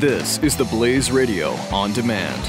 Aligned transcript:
This 0.00 0.38
is 0.38 0.56
the 0.56 0.64
Blaze 0.64 1.12
Radio 1.12 1.50
on 1.70 1.92
demand. 1.92 2.40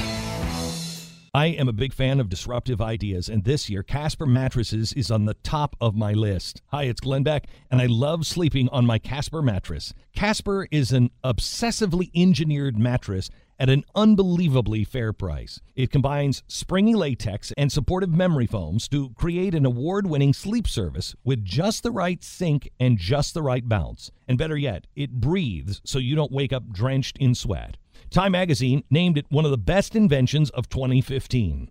I 1.34 1.48
am 1.48 1.68
a 1.68 1.72
big 1.74 1.92
fan 1.92 2.18
of 2.18 2.30
disruptive 2.30 2.80
ideas, 2.80 3.28
and 3.28 3.44
this 3.44 3.68
year 3.68 3.82
Casper 3.82 4.24
Mattresses 4.24 4.94
is 4.94 5.10
on 5.10 5.26
the 5.26 5.34
top 5.34 5.76
of 5.78 5.94
my 5.94 6.14
list. 6.14 6.62
Hi, 6.68 6.84
it's 6.84 7.02
Glenn 7.02 7.24
Beck, 7.24 7.46
and 7.70 7.82
I 7.82 7.86
love 7.86 8.26
sleeping 8.26 8.70
on 8.70 8.86
my 8.86 8.98
Casper 8.98 9.42
mattress. 9.42 9.92
Casper 10.16 10.66
is 10.70 10.92
an 10.92 11.10
obsessively 11.22 12.10
engineered 12.14 12.78
mattress 12.78 13.28
at 13.62 13.70
an 13.70 13.84
unbelievably 13.94 14.82
fair 14.82 15.12
price. 15.12 15.60
It 15.76 15.92
combines 15.92 16.42
springy 16.48 16.96
latex 16.96 17.52
and 17.56 17.70
supportive 17.70 18.10
memory 18.12 18.48
foams 18.48 18.88
to 18.88 19.10
create 19.10 19.54
an 19.54 19.64
award 19.64 20.04
winning 20.08 20.32
sleep 20.32 20.66
service 20.66 21.14
with 21.22 21.44
just 21.44 21.84
the 21.84 21.92
right 21.92 22.24
sink 22.24 22.68
and 22.80 22.98
just 22.98 23.34
the 23.34 23.42
right 23.42 23.68
bounce. 23.68 24.10
And 24.26 24.36
better 24.36 24.56
yet, 24.56 24.88
it 24.96 25.12
breathes 25.12 25.80
so 25.84 26.00
you 26.00 26.16
don't 26.16 26.32
wake 26.32 26.52
up 26.52 26.72
drenched 26.72 27.18
in 27.18 27.36
sweat. 27.36 27.76
Time 28.10 28.32
magazine 28.32 28.82
named 28.90 29.16
it 29.16 29.26
one 29.28 29.44
of 29.44 29.52
the 29.52 29.58
best 29.58 29.94
inventions 29.94 30.50
of 30.50 30.68
2015. 30.68 31.70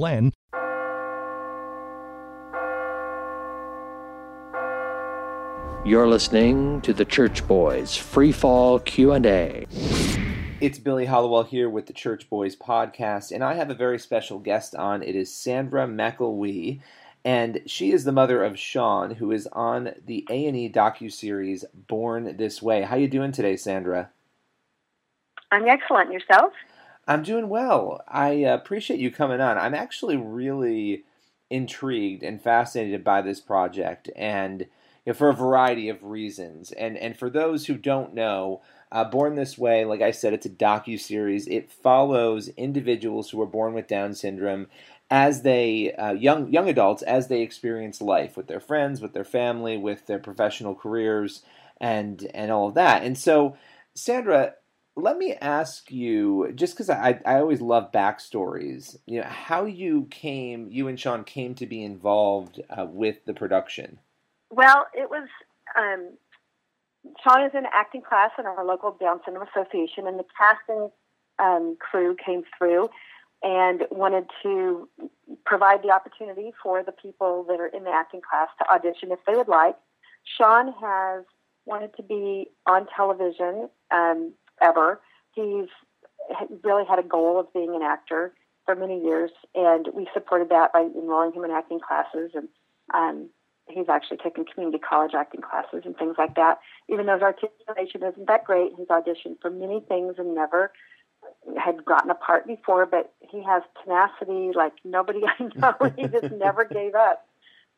Glenn. 0.00 0.32
You're 5.84 6.08
listening 6.08 6.80
to 6.80 6.94
the 6.94 7.04
Church 7.04 7.46
Boys 7.46 7.98
Free 7.98 8.32
Fall 8.32 8.78
Q&A. 8.78 9.66
It's 10.62 10.78
Billy 10.78 11.04
Hallowell 11.04 11.42
here 11.42 11.68
with 11.68 11.84
the 11.86 11.92
Church 11.92 12.30
Boys 12.30 12.56
podcast, 12.56 13.30
and 13.30 13.44
I 13.44 13.52
have 13.52 13.68
a 13.68 13.74
very 13.74 13.98
special 13.98 14.38
guest 14.38 14.74
on. 14.74 15.02
It 15.02 15.14
is 15.14 15.34
Sandra 15.34 15.86
McElwee, 15.86 16.80
and 17.22 17.60
she 17.66 17.92
is 17.92 18.04
the 18.04 18.12
mother 18.12 18.42
of 18.42 18.58
Sean, 18.58 19.16
who 19.16 19.30
is 19.30 19.46
on 19.52 19.92
the 20.06 20.26
A&E 20.30 20.72
docu-series 20.72 21.66
Born 21.74 22.38
This 22.38 22.62
Way. 22.62 22.84
How 22.84 22.96
you 22.96 23.06
doing 23.06 23.32
today, 23.32 23.56
Sandra? 23.56 24.08
I'm 25.50 25.68
excellent. 25.68 26.10
Yourself? 26.10 26.54
I'm 27.10 27.24
doing 27.24 27.48
well. 27.48 28.02
I 28.06 28.44
uh, 28.44 28.54
appreciate 28.54 29.00
you 29.00 29.10
coming 29.10 29.40
on. 29.40 29.58
I'm 29.58 29.74
actually 29.74 30.16
really 30.16 31.02
intrigued 31.50 32.22
and 32.22 32.40
fascinated 32.40 33.02
by 33.02 33.20
this 33.20 33.40
project, 33.40 34.08
and 34.14 34.60
you 34.60 34.68
know, 35.08 35.14
for 35.14 35.28
a 35.28 35.34
variety 35.34 35.88
of 35.88 36.04
reasons. 36.04 36.70
And 36.70 36.96
and 36.96 37.18
for 37.18 37.28
those 37.28 37.66
who 37.66 37.76
don't 37.76 38.14
know, 38.14 38.62
uh, 38.92 39.02
Born 39.02 39.34
This 39.34 39.58
Way, 39.58 39.84
like 39.84 40.02
I 40.02 40.12
said, 40.12 40.34
it's 40.34 40.46
a 40.46 40.50
docu 40.50 41.00
series. 41.00 41.48
It 41.48 41.72
follows 41.72 42.46
individuals 42.50 43.30
who 43.30 43.42
are 43.42 43.46
born 43.46 43.74
with 43.74 43.88
Down 43.88 44.14
syndrome 44.14 44.68
as 45.10 45.42
they 45.42 45.92
uh, 45.94 46.12
young 46.12 46.52
young 46.52 46.68
adults 46.68 47.02
as 47.02 47.26
they 47.26 47.42
experience 47.42 48.00
life 48.00 48.36
with 48.36 48.46
their 48.46 48.60
friends, 48.60 49.00
with 49.00 49.14
their 49.14 49.24
family, 49.24 49.76
with 49.76 50.06
their 50.06 50.20
professional 50.20 50.76
careers, 50.76 51.42
and 51.80 52.28
and 52.34 52.52
all 52.52 52.68
of 52.68 52.74
that. 52.74 53.02
And 53.02 53.18
so, 53.18 53.56
Sandra, 53.96 54.54
let 55.00 55.18
me 55.18 55.34
ask 55.34 55.90
you, 55.90 56.52
just 56.54 56.74
because 56.74 56.90
I, 56.90 57.20
I 57.26 57.36
always 57.36 57.60
love 57.60 57.92
backstories, 57.92 58.96
you 59.06 59.20
know, 59.20 59.26
how 59.26 59.64
you 59.64 60.06
came, 60.10 60.68
you 60.70 60.88
and 60.88 60.98
Sean 60.98 61.24
came 61.24 61.54
to 61.56 61.66
be 61.66 61.82
involved 61.82 62.60
uh, 62.70 62.86
with 62.86 63.24
the 63.24 63.34
production. 63.34 63.98
Well, 64.50 64.86
it 64.94 65.10
was 65.10 65.28
um, 65.78 66.12
Sean 67.22 67.44
is 67.44 67.52
in 67.54 67.64
acting 67.72 68.02
class 68.02 68.30
in 68.38 68.46
our 68.46 68.64
local 68.64 68.96
Down 69.00 69.20
Syndrome 69.24 69.46
Association, 69.54 70.06
and 70.06 70.18
the 70.18 70.24
casting 70.36 70.90
um, 71.38 71.76
crew 71.80 72.16
came 72.24 72.42
through 72.56 72.90
and 73.42 73.82
wanted 73.90 74.26
to 74.42 74.88
provide 75.46 75.82
the 75.82 75.90
opportunity 75.90 76.52
for 76.62 76.82
the 76.82 76.92
people 76.92 77.44
that 77.48 77.58
are 77.58 77.68
in 77.68 77.84
the 77.84 77.90
acting 77.90 78.20
class 78.20 78.48
to 78.58 78.70
audition 78.70 79.10
if 79.12 79.18
they 79.26 79.34
would 79.34 79.48
like. 79.48 79.76
Sean 80.36 80.74
has 80.80 81.24
wanted 81.64 81.94
to 81.96 82.02
be 82.02 82.50
on 82.66 82.86
television 82.94 83.70
um, 83.90 84.32
ever. 84.60 85.00
He's 85.32 85.68
really 86.62 86.84
had 86.88 86.98
a 86.98 87.02
goal 87.02 87.40
of 87.40 87.52
being 87.52 87.74
an 87.74 87.82
actor 87.82 88.32
for 88.64 88.74
many 88.74 89.02
years, 89.02 89.30
and 89.54 89.88
we 89.94 90.06
supported 90.12 90.48
that 90.50 90.72
by 90.72 90.80
enrolling 90.80 91.32
him 91.32 91.44
in 91.44 91.50
acting 91.50 91.80
classes. 91.80 92.30
And 92.34 92.48
um, 92.94 93.30
he's 93.68 93.88
actually 93.88 94.18
taken 94.18 94.44
community 94.44 94.78
college 94.78 95.12
acting 95.14 95.40
classes 95.40 95.82
and 95.84 95.96
things 95.96 96.16
like 96.18 96.34
that. 96.36 96.58
Even 96.88 97.06
though 97.06 97.14
his 97.14 97.22
articulation 97.22 98.02
isn't 98.02 98.26
that 98.26 98.44
great, 98.44 98.72
he's 98.76 98.88
auditioned 98.88 99.40
for 99.40 99.50
many 99.50 99.80
things 99.80 100.14
and 100.18 100.34
never 100.34 100.72
had 101.62 101.84
gotten 101.84 102.10
a 102.10 102.14
part 102.14 102.46
before. 102.46 102.86
But 102.86 103.12
he 103.20 103.42
has 103.42 103.62
tenacity 103.82 104.50
like 104.54 104.72
nobody 104.84 105.20
I 105.26 105.50
know. 105.54 105.74
he 105.96 106.06
just 106.08 106.32
never 106.38 106.64
gave 106.64 106.94
up. 106.94 107.26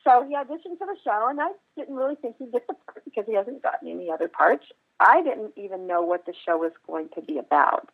So 0.04 0.26
he 0.28 0.34
auditioned 0.34 0.78
for 0.78 0.86
the 0.86 0.96
show, 1.04 1.28
and 1.30 1.40
I 1.40 1.50
didn't 1.76 1.94
really 1.94 2.16
think 2.16 2.36
he'd 2.38 2.50
get 2.50 2.66
the 2.66 2.74
part 2.74 3.04
because 3.04 3.24
he 3.26 3.34
hasn't 3.34 3.62
gotten 3.62 3.88
any 3.88 4.10
other 4.10 4.26
parts. 4.28 4.66
I 5.02 5.22
didn't 5.22 5.52
even 5.56 5.86
know 5.86 6.02
what 6.02 6.26
the 6.26 6.32
show 6.46 6.56
was 6.56 6.72
going 6.86 7.08
to 7.14 7.20
be 7.20 7.38
about. 7.38 7.90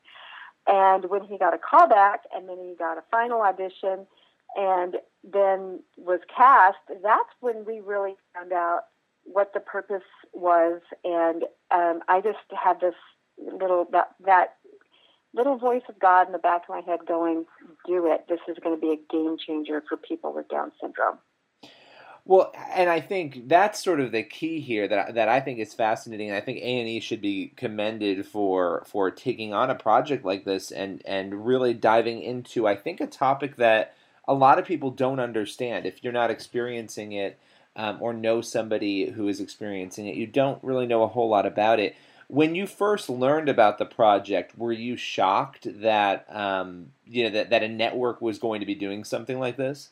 And 0.67 1.07
when 1.07 1.25
he 1.25 1.39
got 1.39 1.55
a 1.55 1.59
call 1.59 1.89
back, 1.89 2.25
and 2.35 2.49
then 2.49 2.59
he 2.59 2.75
got 2.79 2.99
a 2.99 3.05
final 3.11 3.41
audition, 3.41 4.07
and 4.57 4.97
then 5.25 5.81
was 5.97 6.21
cast, 6.35 6.77
that's 7.03 7.31
when 7.41 7.65
we 7.65 7.81
really 7.81 8.17
found 8.35 8.53
out 8.53 8.85
what 9.25 9.53
the 9.55 9.61
purpose 9.61 10.03
was. 10.35 10.81
And 11.05 11.45
um, 11.71 12.01
I 12.09 12.21
just 12.21 12.39
had 12.55 12.81
this 12.81 12.95
little 13.39 13.87
that 13.93 14.15
that 14.27 14.57
little 15.35 15.57
voice 15.57 15.83
of 15.89 15.99
God 15.99 16.27
in 16.27 16.33
the 16.33 16.39
back 16.39 16.63
of 16.65 16.75
my 16.75 16.81
head 16.81 17.01
going, 17.07 17.47
"Do 17.87 18.13
it! 18.13 18.27
This 18.29 18.41
is 18.49 18.59
going 18.63 18.77
to 18.77 18.81
be 18.81 18.93
a 18.93 19.13
game 19.13 19.37
changer 19.39 19.83
for 19.89 19.97
people 19.97 20.35
with 20.35 20.49
Down 20.49 20.73
syndrome." 20.81 21.19
Well, 22.29 22.53
and 22.75 22.91
I 22.91 23.01
think 23.01 23.49
that's 23.49 23.83
sort 23.83 24.01
of 24.01 24.13
the 24.13 24.23
key 24.23 24.61
here 24.61 24.87
that 24.87 25.15
that 25.15 25.31
I 25.31 25.41
think 25.41 25.59
is 25.59 25.73
fascinating. 25.73 26.29
And 26.29 26.37
I 26.37 26.43
think 26.43 26.59
A 26.59 26.79
and 26.79 26.87
E 26.87 27.01
should 27.01 27.23
be 27.23 27.55
commended 27.57 28.27
for 28.27 28.85
for 28.87 29.11
taking 29.11 29.55
on 29.55 29.71
a 29.71 29.75
project 29.75 30.27
like 30.27 30.45
this 30.45 30.71
and 30.71 31.01
and 31.07 31.47
really 31.47 31.73
diving 31.73 32.23
into 32.23 32.69
I 32.69 32.77
think 32.77 33.01
a 33.01 33.07
topic 33.07 33.57
that 33.57 33.95
a 34.29 34.35
lot 34.35 34.59
of 34.59 34.67
people 34.67 34.91
don't 34.91 35.21
understand. 35.21 35.87
If 35.87 36.05
you're 36.05 36.13
not 36.13 36.31
experiencing 36.31 37.13
it 37.13 37.39
um, 37.77 37.97
or 37.99 38.13
know 38.13 38.43
somebody 38.43 39.09
who 39.09 39.27
is 39.27 39.41
experiencing 39.41 40.07
it, 40.07 40.17
you 40.17 40.27
don't 40.27 40.63
really 40.63 40.87
know 40.87 41.05
a 41.05 41.09
whole 41.09 41.31
lot 41.31 41.47
about 41.47 41.81
it. 41.81 41.97
When 42.27 42.55
you 42.55 42.67
first 42.67 43.09
learned 43.09 43.49
about 43.49 43.79
the 43.79 43.87
project, 43.87 44.59
were 44.59 44.73
you 44.73 44.99
shocked 44.99 45.67
that 45.81 46.27
um, 46.29 46.89
you 47.07 47.25
know 47.25 47.31
that, 47.31 47.49
that 47.49 47.63
a 47.63 47.69
network 47.69 48.21
was 48.21 48.39
going 48.39 48.61
to 48.61 48.67
be 48.67 48.75
doing 48.75 49.03
something 49.03 49.41
like 49.41 49.57
this? 49.57 49.89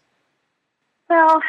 Well, 1.08 1.40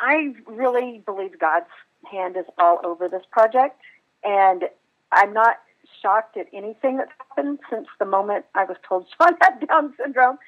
I 0.00 0.34
really 0.46 1.02
believe 1.04 1.38
God's 1.38 1.66
hand 2.10 2.36
is 2.36 2.44
all 2.58 2.80
over 2.84 3.08
this 3.08 3.24
project, 3.30 3.80
and 4.24 4.64
I'm 5.12 5.32
not 5.32 5.56
shocked 6.02 6.36
at 6.36 6.46
anything 6.52 6.98
that's 6.98 7.12
happened 7.18 7.58
since 7.70 7.88
the 7.98 8.04
moment 8.04 8.44
I 8.54 8.64
was 8.64 8.76
told 8.86 9.06
Sean 9.20 9.36
had 9.40 9.66
Down 9.66 9.94
syndrome. 10.00 10.38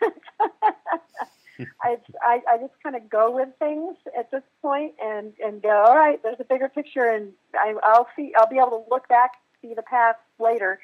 I, 1.82 1.98
I, 2.26 2.58
just 2.58 2.72
kind 2.82 2.96
of 2.96 3.08
go 3.08 3.30
with 3.30 3.48
things 3.60 3.96
at 4.18 4.30
this 4.32 4.42
point 4.60 4.94
and 5.00 5.32
and 5.42 5.62
go. 5.62 5.84
All 5.86 5.94
right, 5.94 6.20
there's 6.22 6.40
a 6.40 6.44
bigger 6.44 6.68
picture, 6.68 7.08
and 7.08 7.32
I, 7.54 7.74
I'll 7.84 8.08
see. 8.16 8.32
I'll 8.36 8.48
be 8.48 8.56
able 8.56 8.84
to 8.84 8.90
look 8.90 9.08
back, 9.08 9.34
see 9.62 9.72
the 9.74 9.82
path 9.82 10.16
later. 10.40 10.80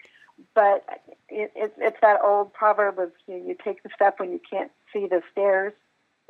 But 0.54 0.84
it, 1.28 1.52
it, 1.55 1.75
it's 1.76 1.99
that 2.00 2.20
old 2.25 2.55
proverb 2.55 2.99
of 2.99 3.12
you, 3.26 3.37
know, 3.38 3.49
you 3.49 3.56
take 3.62 3.82
the 3.82 3.90
step 3.94 4.20
when 4.20 4.32
you 4.32 4.40
can't 4.49 4.70
see 4.93 5.06
the 5.06 5.23
stairs 5.32 5.75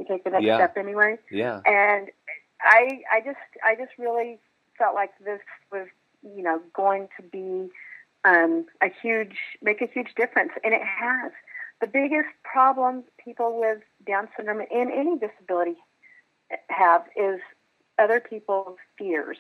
you 0.01 0.07
take 0.09 0.25
the 0.25 0.31
next 0.31 0.45
yeah. 0.45 0.57
step 0.57 0.77
anyway. 0.77 1.17
Yeah. 1.31 1.61
And 1.67 2.09
I 2.63 3.03
I 3.13 3.21
just 3.25 3.39
I 3.65 3.75
just 3.77 3.93
really 3.99 4.39
felt 4.79 4.95
like 4.95 5.11
this 5.25 5.41
was 5.71 5.87
you 6.23 6.43
know 6.43 6.61
going 6.75 7.09
to 7.17 7.23
be 7.23 7.71
um, 8.25 8.67
a 8.83 8.89
huge 9.03 9.37
make 9.63 9.81
a 9.81 9.87
huge 9.87 10.15
difference, 10.17 10.53
and 10.65 10.75
it 10.75 10.83
has. 10.83 11.33
The 11.81 11.87
biggest 11.87 12.29
problem 12.45 13.05
people 13.25 13.59
with 13.59 13.79
Down 14.07 14.29
syndrome 14.37 14.61
and 14.61 14.93
any 14.93 15.19
disability 15.19 15.79
have 16.69 17.05
is 17.17 17.41
other 17.99 18.21
people's 18.21 18.77
fears. 18.99 19.39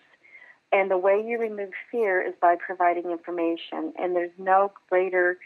And 0.73 0.91
the 0.91 0.97
way 0.97 1.23
you 1.23 1.39
remove 1.39 1.73
fear 1.91 2.23
is 2.23 2.33
by 2.41 2.57
providing 2.57 3.11
information. 3.11 3.93
And 3.99 4.15
there's 4.15 4.31
no 4.39 4.73
greater 4.89 5.37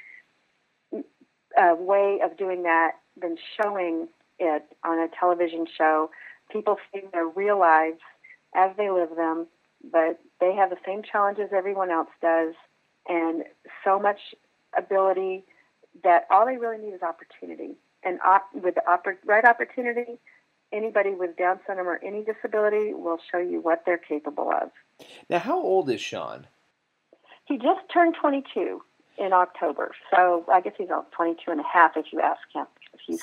uh, 0.92 1.74
way 1.78 2.20
of 2.22 2.36
doing 2.36 2.62
that 2.64 2.92
than 3.20 3.36
showing 3.60 4.08
it 4.38 4.64
on 4.84 4.98
a 4.98 5.08
television 5.18 5.66
show. 5.76 6.10
People 6.50 6.78
see 6.92 7.02
their 7.12 7.26
real 7.26 7.58
lives 7.58 8.00
as 8.54 8.70
they 8.76 8.90
live 8.90 9.16
them, 9.16 9.46
but 9.92 10.20
they 10.40 10.54
have 10.54 10.70
the 10.70 10.76
same 10.86 11.02
challenges 11.02 11.50
everyone 11.52 11.90
else 11.90 12.08
does, 12.20 12.54
and 13.08 13.44
so 13.84 13.98
much 13.98 14.18
ability 14.76 15.44
that 16.02 16.26
all 16.30 16.46
they 16.46 16.56
really 16.56 16.78
need 16.78 16.92
is 16.94 17.02
opportunity. 17.02 17.74
And 18.02 18.18
op- 18.24 18.54
with 18.54 18.74
the 18.74 18.82
oppor- 18.88 19.16
right 19.24 19.44
opportunity, 19.44 20.18
anybody 20.72 21.10
with 21.10 21.36
Down 21.36 21.60
syndrome 21.66 21.88
or 21.88 22.00
any 22.04 22.24
disability 22.24 22.92
will 22.92 23.18
show 23.30 23.38
you 23.38 23.60
what 23.60 23.84
they're 23.86 23.98
capable 23.98 24.50
of. 24.50 24.70
Now, 25.30 25.38
how 25.38 25.60
old 25.60 25.88
is 25.90 26.00
Sean? 26.00 26.46
He 27.46 27.56
just 27.56 27.80
turned 27.92 28.16
22 28.20 28.82
in 29.18 29.32
October, 29.32 29.92
so 30.10 30.44
I 30.52 30.60
guess 30.60 30.74
he's 30.76 30.88
22 30.88 31.50
and 31.50 31.60
a 31.60 31.64
half 31.64 31.96
if 31.96 32.06
you 32.12 32.20
ask 32.20 32.40
him. 32.52 32.66
If 33.08 33.22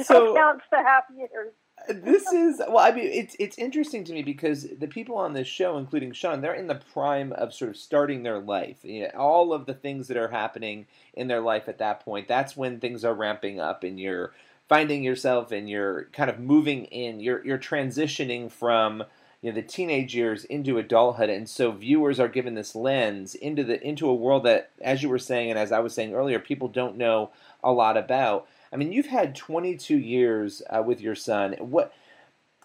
so 0.06 0.34
counts 0.34 0.64
the 0.70 0.78
half 0.78 1.04
years. 1.16 1.52
this 1.88 2.32
is 2.32 2.60
well 2.68 2.78
i 2.78 2.92
mean 2.92 3.06
it's 3.06 3.34
it's 3.38 3.58
interesting 3.58 4.04
to 4.04 4.12
me 4.12 4.22
because 4.22 4.66
the 4.78 4.86
people 4.86 5.16
on 5.16 5.32
this 5.32 5.48
show 5.48 5.76
including 5.78 6.12
sean 6.12 6.40
they're 6.40 6.54
in 6.54 6.68
the 6.68 6.80
prime 6.92 7.32
of 7.32 7.52
sort 7.52 7.70
of 7.70 7.76
starting 7.76 8.22
their 8.22 8.38
life 8.38 8.78
you 8.84 9.02
know, 9.02 9.10
all 9.18 9.52
of 9.52 9.66
the 9.66 9.74
things 9.74 10.08
that 10.08 10.16
are 10.16 10.28
happening 10.28 10.86
in 11.14 11.28
their 11.28 11.40
life 11.40 11.68
at 11.68 11.78
that 11.78 12.04
point 12.04 12.28
that's 12.28 12.56
when 12.56 12.78
things 12.78 13.04
are 13.04 13.14
ramping 13.14 13.58
up 13.58 13.82
and 13.82 13.98
you're 13.98 14.32
finding 14.68 15.02
yourself 15.02 15.50
and 15.50 15.68
you're 15.68 16.04
kind 16.12 16.30
of 16.30 16.38
moving 16.38 16.84
in 16.86 17.18
you're 17.20 17.44
you're 17.44 17.58
transitioning 17.58 18.50
from 18.50 19.02
you 19.42 19.50
know 19.50 19.54
the 19.54 19.62
teenage 19.62 20.14
years 20.14 20.44
into 20.44 20.78
adulthood 20.78 21.28
and 21.28 21.48
so 21.48 21.70
viewers 21.70 22.18
are 22.18 22.28
given 22.28 22.54
this 22.54 22.74
lens 22.74 23.34
into 23.34 23.62
the 23.64 23.84
into 23.86 24.08
a 24.08 24.14
world 24.14 24.44
that 24.44 24.70
as 24.80 25.02
you 25.02 25.08
were 25.08 25.18
saying 25.18 25.50
and 25.50 25.58
as 25.58 25.72
i 25.72 25.80
was 25.80 25.92
saying 25.92 26.14
earlier 26.14 26.38
people 26.38 26.68
don't 26.68 26.96
know 26.96 27.30
a 27.62 27.72
lot 27.72 27.96
about 27.96 28.46
I 28.72 28.76
mean, 28.76 28.90
you've 28.90 29.06
had 29.06 29.34
22 29.34 29.98
years 29.98 30.62
uh, 30.70 30.82
with 30.84 31.00
your 31.00 31.14
son. 31.14 31.54
What 31.58 31.92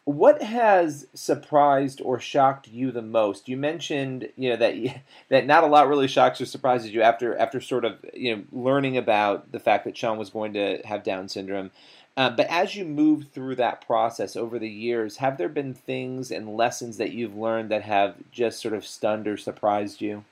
what 0.08 0.42
has 0.42 1.06
surprised 1.14 2.00
or 2.00 2.18
shocked 2.18 2.70
you 2.70 2.92
the 2.92 3.02
most? 3.02 3.50
You 3.50 3.58
mentioned, 3.58 4.30
you 4.38 4.50
know, 4.50 4.56
that 4.56 5.02
that 5.30 5.46
not 5.46 5.66
a 5.66 5.68
lot 5.68 5.90
really 5.90 6.08
shocks 6.08 6.40
or 6.40 6.46
surprises 6.46 6.94
you 6.94 7.02
after 7.02 7.38
after 7.38 7.60
sort 7.60 7.84
of 7.84 7.98
you 8.14 8.36
know 8.36 8.44
learning 8.54 8.96
about 8.96 9.52
the 9.52 9.60
fact 9.60 9.84
that 9.84 9.98
Sean 9.98 10.18
was 10.18 10.30
going 10.30 10.54
to 10.54 10.82
have 10.86 11.04
Down 11.04 11.28
syndrome. 11.28 11.72
Uh, 12.16 12.30
but 12.30 12.48
as 12.48 12.74
you 12.74 12.86
move 12.86 13.28
through 13.34 13.56
that 13.56 13.86
process 13.86 14.38
over 14.38 14.58
the 14.58 14.70
years, 14.70 15.18
have 15.18 15.38
there 15.38 15.50
been 15.50 15.74
things 15.74 16.32
and 16.32 16.56
lessons 16.56 16.98
that 16.98 17.12
you've 17.12 17.36
learned 17.36 17.70
that 17.70 17.84
have 17.84 18.16
just 18.32 18.62
sort 18.62 18.74
of 18.74 18.86
stunned 18.88 19.28
or 19.28 19.38
surprised 19.38 20.02
you? 20.02 20.24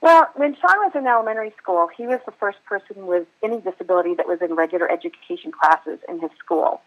Well, 0.00 0.28
when 0.34 0.54
Sean 0.54 0.78
was 0.78 0.92
in 0.96 1.06
elementary 1.06 1.52
school, 1.56 1.88
he 1.96 2.08
was 2.08 2.18
the 2.26 2.32
first 2.32 2.58
person 2.64 3.06
with 3.06 3.28
any 3.44 3.60
disability 3.60 4.14
that 4.14 4.26
was 4.26 4.40
in 4.40 4.54
regular 4.54 4.90
education 4.90 5.52
classes 5.52 6.00
in 6.08 6.20
his 6.20 6.30
school. 6.38 6.80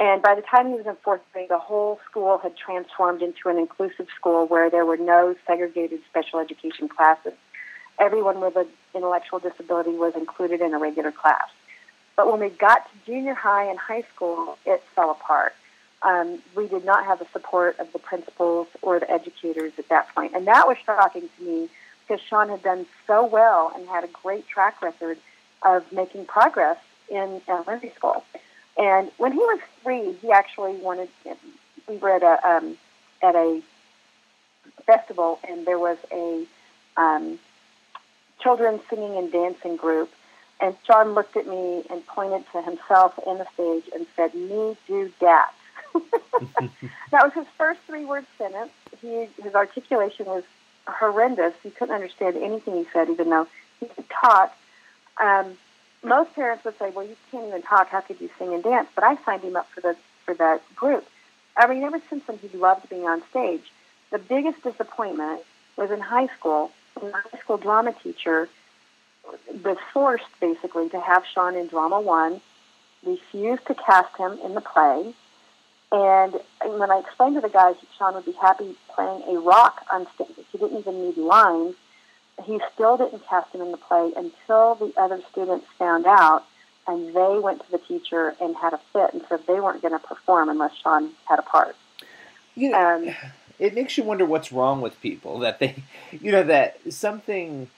And 0.00 0.22
by 0.22 0.34
the 0.36 0.42
time 0.42 0.68
he 0.68 0.74
was 0.74 0.86
in 0.86 0.94
fourth 1.02 1.20
grade, 1.32 1.48
the 1.48 1.58
whole 1.58 1.98
school 2.08 2.38
had 2.38 2.56
transformed 2.56 3.20
into 3.20 3.48
an 3.48 3.58
inclusive 3.58 4.06
school 4.14 4.46
where 4.46 4.70
there 4.70 4.86
were 4.86 4.96
no 4.96 5.34
segregated 5.46 6.00
special 6.08 6.38
education 6.38 6.88
classes. 6.88 7.32
Everyone 7.98 8.40
with 8.40 8.54
an 8.54 8.68
intellectual 8.94 9.40
disability 9.40 9.90
was 9.90 10.14
included 10.14 10.60
in 10.60 10.72
a 10.72 10.78
regular 10.78 11.10
class. 11.10 11.48
But 12.14 12.30
when 12.30 12.40
we 12.40 12.48
got 12.48 12.88
to 12.90 13.06
junior 13.06 13.34
high 13.34 13.64
and 13.68 13.78
high 13.78 14.04
school, 14.14 14.56
it 14.64 14.82
fell 14.94 15.10
apart. 15.10 15.54
Um, 16.02 16.40
we 16.54 16.68
did 16.68 16.84
not 16.84 17.04
have 17.04 17.18
the 17.18 17.26
support 17.32 17.76
of 17.80 17.92
the 17.92 17.98
principals 17.98 18.68
or 18.82 19.00
the 19.00 19.10
educators 19.10 19.72
at 19.78 19.88
that 19.88 20.14
point. 20.14 20.32
And 20.34 20.46
that 20.46 20.68
was 20.68 20.76
shocking 20.86 21.28
to 21.36 21.44
me 21.44 21.68
because 22.06 22.24
Sean 22.24 22.48
had 22.48 22.62
done 22.62 22.86
so 23.06 23.26
well 23.26 23.72
and 23.74 23.88
had 23.88 24.04
a 24.04 24.08
great 24.08 24.46
track 24.46 24.80
record 24.80 25.18
of 25.62 25.90
making 25.92 26.26
progress 26.26 26.78
in 27.08 27.40
elementary 27.48 27.90
school. 27.96 28.22
And 28.78 29.10
when 29.18 29.32
he 29.32 29.38
was 29.38 29.60
three, 29.82 30.12
he 30.22 30.30
actually 30.30 30.76
wanted. 30.76 31.08
We 31.88 31.96
were 31.96 32.10
at 32.10 32.22
a 32.22 32.48
um, 32.48 32.78
at 33.22 33.34
a 33.34 33.60
festival, 34.86 35.40
and 35.48 35.66
there 35.66 35.78
was 35.78 35.98
a 36.12 36.46
um, 36.96 37.38
children's 38.40 38.80
singing 38.88 39.16
and 39.16 39.32
dancing 39.32 39.76
group. 39.76 40.10
And 40.60 40.76
Sean 40.86 41.12
looked 41.14 41.36
at 41.36 41.46
me 41.46 41.84
and 41.90 42.06
pointed 42.06 42.44
to 42.52 42.62
himself 42.62 43.18
in 43.26 43.38
the 43.38 43.46
stage 43.54 43.90
and 43.94 44.06
said, 44.14 44.34
"Me 44.34 44.76
do 44.86 45.12
that." 45.20 45.52
that 47.10 47.24
was 47.24 47.32
his 47.34 47.46
first 47.56 47.80
three-word 47.86 48.26
sentence. 48.36 48.70
He, 49.00 49.28
his 49.42 49.54
articulation 49.54 50.26
was 50.26 50.44
horrendous. 50.86 51.54
You 51.64 51.70
couldn't 51.70 51.94
understand 51.94 52.36
anything 52.36 52.76
he 52.76 52.86
said, 52.92 53.08
even 53.08 53.30
though 53.30 53.46
he 53.80 53.86
could 53.86 54.08
talk. 54.10 54.56
Um, 55.20 55.56
most 56.02 56.34
parents 56.34 56.64
would 56.64 56.78
say, 56.78 56.90
"Well, 56.90 57.06
you 57.06 57.16
can't 57.30 57.48
even 57.48 57.62
talk. 57.62 57.88
How 57.88 58.00
could 58.00 58.20
you 58.20 58.30
sing 58.38 58.54
and 58.54 58.62
dance?" 58.62 58.88
But 58.94 59.04
I 59.04 59.16
signed 59.24 59.42
him 59.42 59.56
up 59.56 59.68
for 59.70 59.80
the 59.80 59.96
for 60.24 60.34
that 60.34 60.62
group. 60.74 61.06
I 61.56 61.66
mean, 61.66 61.82
ever 61.82 62.00
since 62.08 62.24
then, 62.26 62.38
he 62.38 62.48
loved 62.56 62.88
being 62.88 63.06
on 63.06 63.22
stage. 63.30 63.72
The 64.10 64.18
biggest 64.18 64.62
disappointment 64.62 65.42
was 65.76 65.90
in 65.90 66.00
high 66.00 66.28
school. 66.28 66.70
My 67.00 67.10
high 67.10 67.38
school 67.38 67.58
drama 67.58 67.92
teacher 67.92 68.48
was 69.64 69.76
forced, 69.92 70.40
basically, 70.40 70.88
to 70.90 71.00
have 71.00 71.24
Sean 71.26 71.54
in 71.56 71.66
drama 71.66 72.00
one. 72.00 72.40
Refused 73.04 73.66
to 73.66 73.74
cast 73.74 74.16
him 74.16 74.38
in 74.44 74.54
the 74.54 74.60
play 74.60 75.14
and 75.90 76.34
when 76.66 76.90
I 76.90 76.98
explained 76.98 77.36
to 77.36 77.40
the 77.40 77.48
guys 77.48 77.76
that 77.80 77.88
Sean 77.96 78.14
would 78.14 78.26
be 78.26 78.32
happy 78.32 78.76
playing 78.94 79.22
a 79.26 79.40
rock 79.40 79.84
on 79.90 80.06
stage, 80.14 80.44
he 80.52 80.58
didn't 80.58 80.78
even 80.78 81.02
need 81.02 81.16
lines, 81.16 81.76
he 82.44 82.60
still 82.74 82.96
didn't 82.96 83.26
cast 83.26 83.54
him 83.54 83.60
in 83.60 83.70
the 83.70 83.76
play 83.76 84.12
until 84.16 84.74
the 84.74 84.92
other 84.96 85.20
students 85.30 85.66
found 85.78 86.06
out 86.06 86.44
and 86.86 87.14
they 87.14 87.38
went 87.38 87.64
to 87.64 87.70
the 87.70 87.78
teacher 87.78 88.34
and 88.40 88.56
had 88.56 88.72
a 88.72 88.80
fit 88.92 89.12
and 89.12 89.22
said 89.28 89.40
they 89.46 89.60
weren't 89.60 89.82
going 89.82 89.92
to 89.92 90.06
perform 90.06 90.48
unless 90.48 90.74
Sean 90.82 91.10
had 91.26 91.38
a 91.38 91.42
part. 91.42 91.76
You 92.54 92.70
know, 92.70 92.96
um, 92.96 93.14
it 93.58 93.74
makes 93.74 93.98
you 93.98 94.04
wonder 94.04 94.24
what's 94.24 94.52
wrong 94.52 94.80
with 94.80 95.00
people 95.00 95.40
that 95.40 95.58
they, 95.58 95.82
you 96.12 96.32
know, 96.32 96.42
that 96.44 96.80
something 96.92 97.70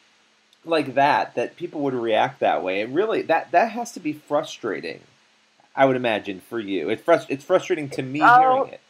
like 0.64 0.94
that 0.94 1.34
that 1.36 1.56
people 1.56 1.80
would 1.80 1.94
react 1.94 2.40
that 2.40 2.62
way. 2.62 2.80
It 2.80 2.90
really 2.90 3.22
that 3.22 3.50
that 3.52 3.72
has 3.72 3.92
to 3.92 4.00
be 4.00 4.12
frustrating 4.12 5.00
I 5.74 5.86
would 5.86 5.96
imagine 5.96 6.40
for 6.40 6.58
you. 6.58 6.90
It's 6.90 7.02
frust- 7.02 7.26
it's 7.28 7.44
frustrating 7.44 7.88
to 7.90 8.02
me 8.02 8.20
oh, 8.22 8.38
hearing 8.38 8.74
it. 8.74 8.80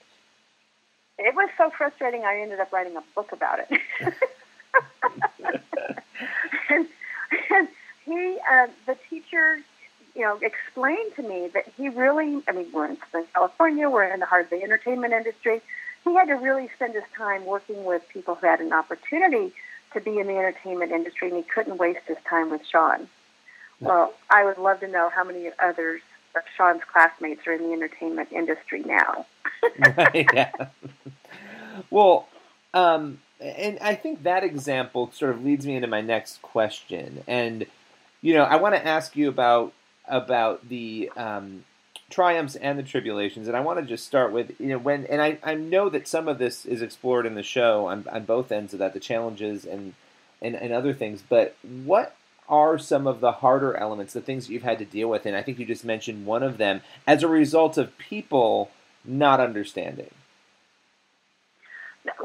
It 1.18 1.34
was 1.34 1.50
so 1.58 1.70
frustrating. 1.76 2.24
I 2.24 2.40
ended 2.40 2.60
up 2.60 2.72
writing 2.72 2.96
a 2.96 3.02
book 3.14 3.32
about 3.32 3.60
it. 3.60 3.80
and, 6.70 6.86
and, 7.50 7.68
he, 8.04 8.38
uh, 8.50 8.66
the 8.86 8.96
teacher, 9.08 9.58
you 10.14 10.22
know, 10.22 10.38
explained 10.42 11.14
to 11.16 11.22
me 11.22 11.48
that 11.54 11.66
he 11.76 11.88
really. 11.88 12.42
I 12.48 12.52
mean, 12.52 12.66
we're 12.72 12.86
in 12.86 12.98
California. 13.34 13.88
We're 13.88 14.04
in 14.04 14.20
the 14.20 14.26
heart 14.26 14.44
of 14.44 14.50
the 14.50 14.62
entertainment 14.62 15.12
industry. 15.12 15.60
He 16.04 16.14
had 16.14 16.28
to 16.28 16.34
really 16.34 16.70
spend 16.74 16.94
his 16.94 17.04
time 17.16 17.44
working 17.44 17.84
with 17.84 18.08
people 18.08 18.34
who 18.34 18.46
had 18.46 18.60
an 18.60 18.72
opportunity 18.72 19.52
to 19.92 20.00
be 20.00 20.18
in 20.18 20.26
the 20.26 20.36
entertainment 20.36 20.92
industry, 20.92 21.28
and 21.28 21.36
he 21.36 21.42
couldn't 21.42 21.76
waste 21.76 22.00
his 22.06 22.16
time 22.28 22.50
with 22.50 22.62
Sean. 22.66 23.08
Well, 23.80 24.12
I 24.28 24.44
would 24.44 24.58
love 24.58 24.80
to 24.80 24.88
know 24.88 25.10
how 25.10 25.24
many 25.24 25.50
others 25.58 26.02
of 26.34 26.42
Sean's 26.56 26.82
classmates 26.90 27.46
are 27.46 27.52
in 27.52 27.62
the 27.62 27.72
entertainment 27.72 28.30
industry 28.30 28.82
now. 28.82 29.26
yeah. 30.14 30.52
Well, 31.90 32.28
um, 32.74 33.20
and 33.40 33.78
I 33.80 33.94
think 33.94 34.22
that 34.22 34.44
example 34.44 35.10
sort 35.12 35.32
of 35.32 35.44
leads 35.44 35.66
me 35.66 35.74
into 35.74 35.88
my 35.88 36.00
next 36.00 36.42
question. 36.42 37.24
And 37.26 37.66
you 38.22 38.34
know, 38.34 38.42
I 38.42 38.56
want 38.56 38.74
to 38.74 38.86
ask 38.86 39.16
you 39.16 39.28
about 39.28 39.72
about 40.06 40.68
the 40.68 41.10
um, 41.16 41.64
triumphs 42.10 42.56
and 42.56 42.78
the 42.78 42.82
tribulations. 42.82 43.48
And 43.48 43.56
I 43.56 43.60
want 43.60 43.78
to 43.78 43.84
just 43.84 44.06
start 44.06 44.32
with 44.32 44.60
you 44.60 44.68
know 44.68 44.78
when, 44.78 45.06
and 45.06 45.22
I, 45.22 45.38
I 45.42 45.54
know 45.54 45.88
that 45.88 46.08
some 46.08 46.28
of 46.28 46.38
this 46.38 46.66
is 46.66 46.82
explored 46.82 47.26
in 47.26 47.34
the 47.34 47.42
show 47.42 47.86
on, 47.86 48.06
on 48.10 48.24
both 48.24 48.52
ends 48.52 48.72
of 48.72 48.78
that, 48.80 48.92
the 48.92 49.00
challenges 49.00 49.64
and 49.64 49.94
and, 50.42 50.54
and 50.54 50.72
other 50.72 50.92
things. 50.92 51.22
But 51.26 51.56
what 51.62 52.16
are 52.48 52.78
some 52.78 53.06
of 53.06 53.20
the 53.20 53.32
harder 53.32 53.76
elements, 53.76 54.12
the 54.12 54.20
things 54.20 54.46
that 54.46 54.52
you've 54.52 54.62
had 54.62 54.78
to 54.78 54.84
deal 54.84 55.08
with? 55.08 55.24
And 55.24 55.36
I 55.36 55.42
think 55.42 55.58
you 55.58 55.66
just 55.66 55.84
mentioned 55.84 56.26
one 56.26 56.42
of 56.42 56.58
them 56.58 56.82
as 57.06 57.22
a 57.22 57.28
result 57.28 57.78
of 57.78 57.96
people 57.96 58.70
not 59.04 59.40
understanding. 59.40 60.10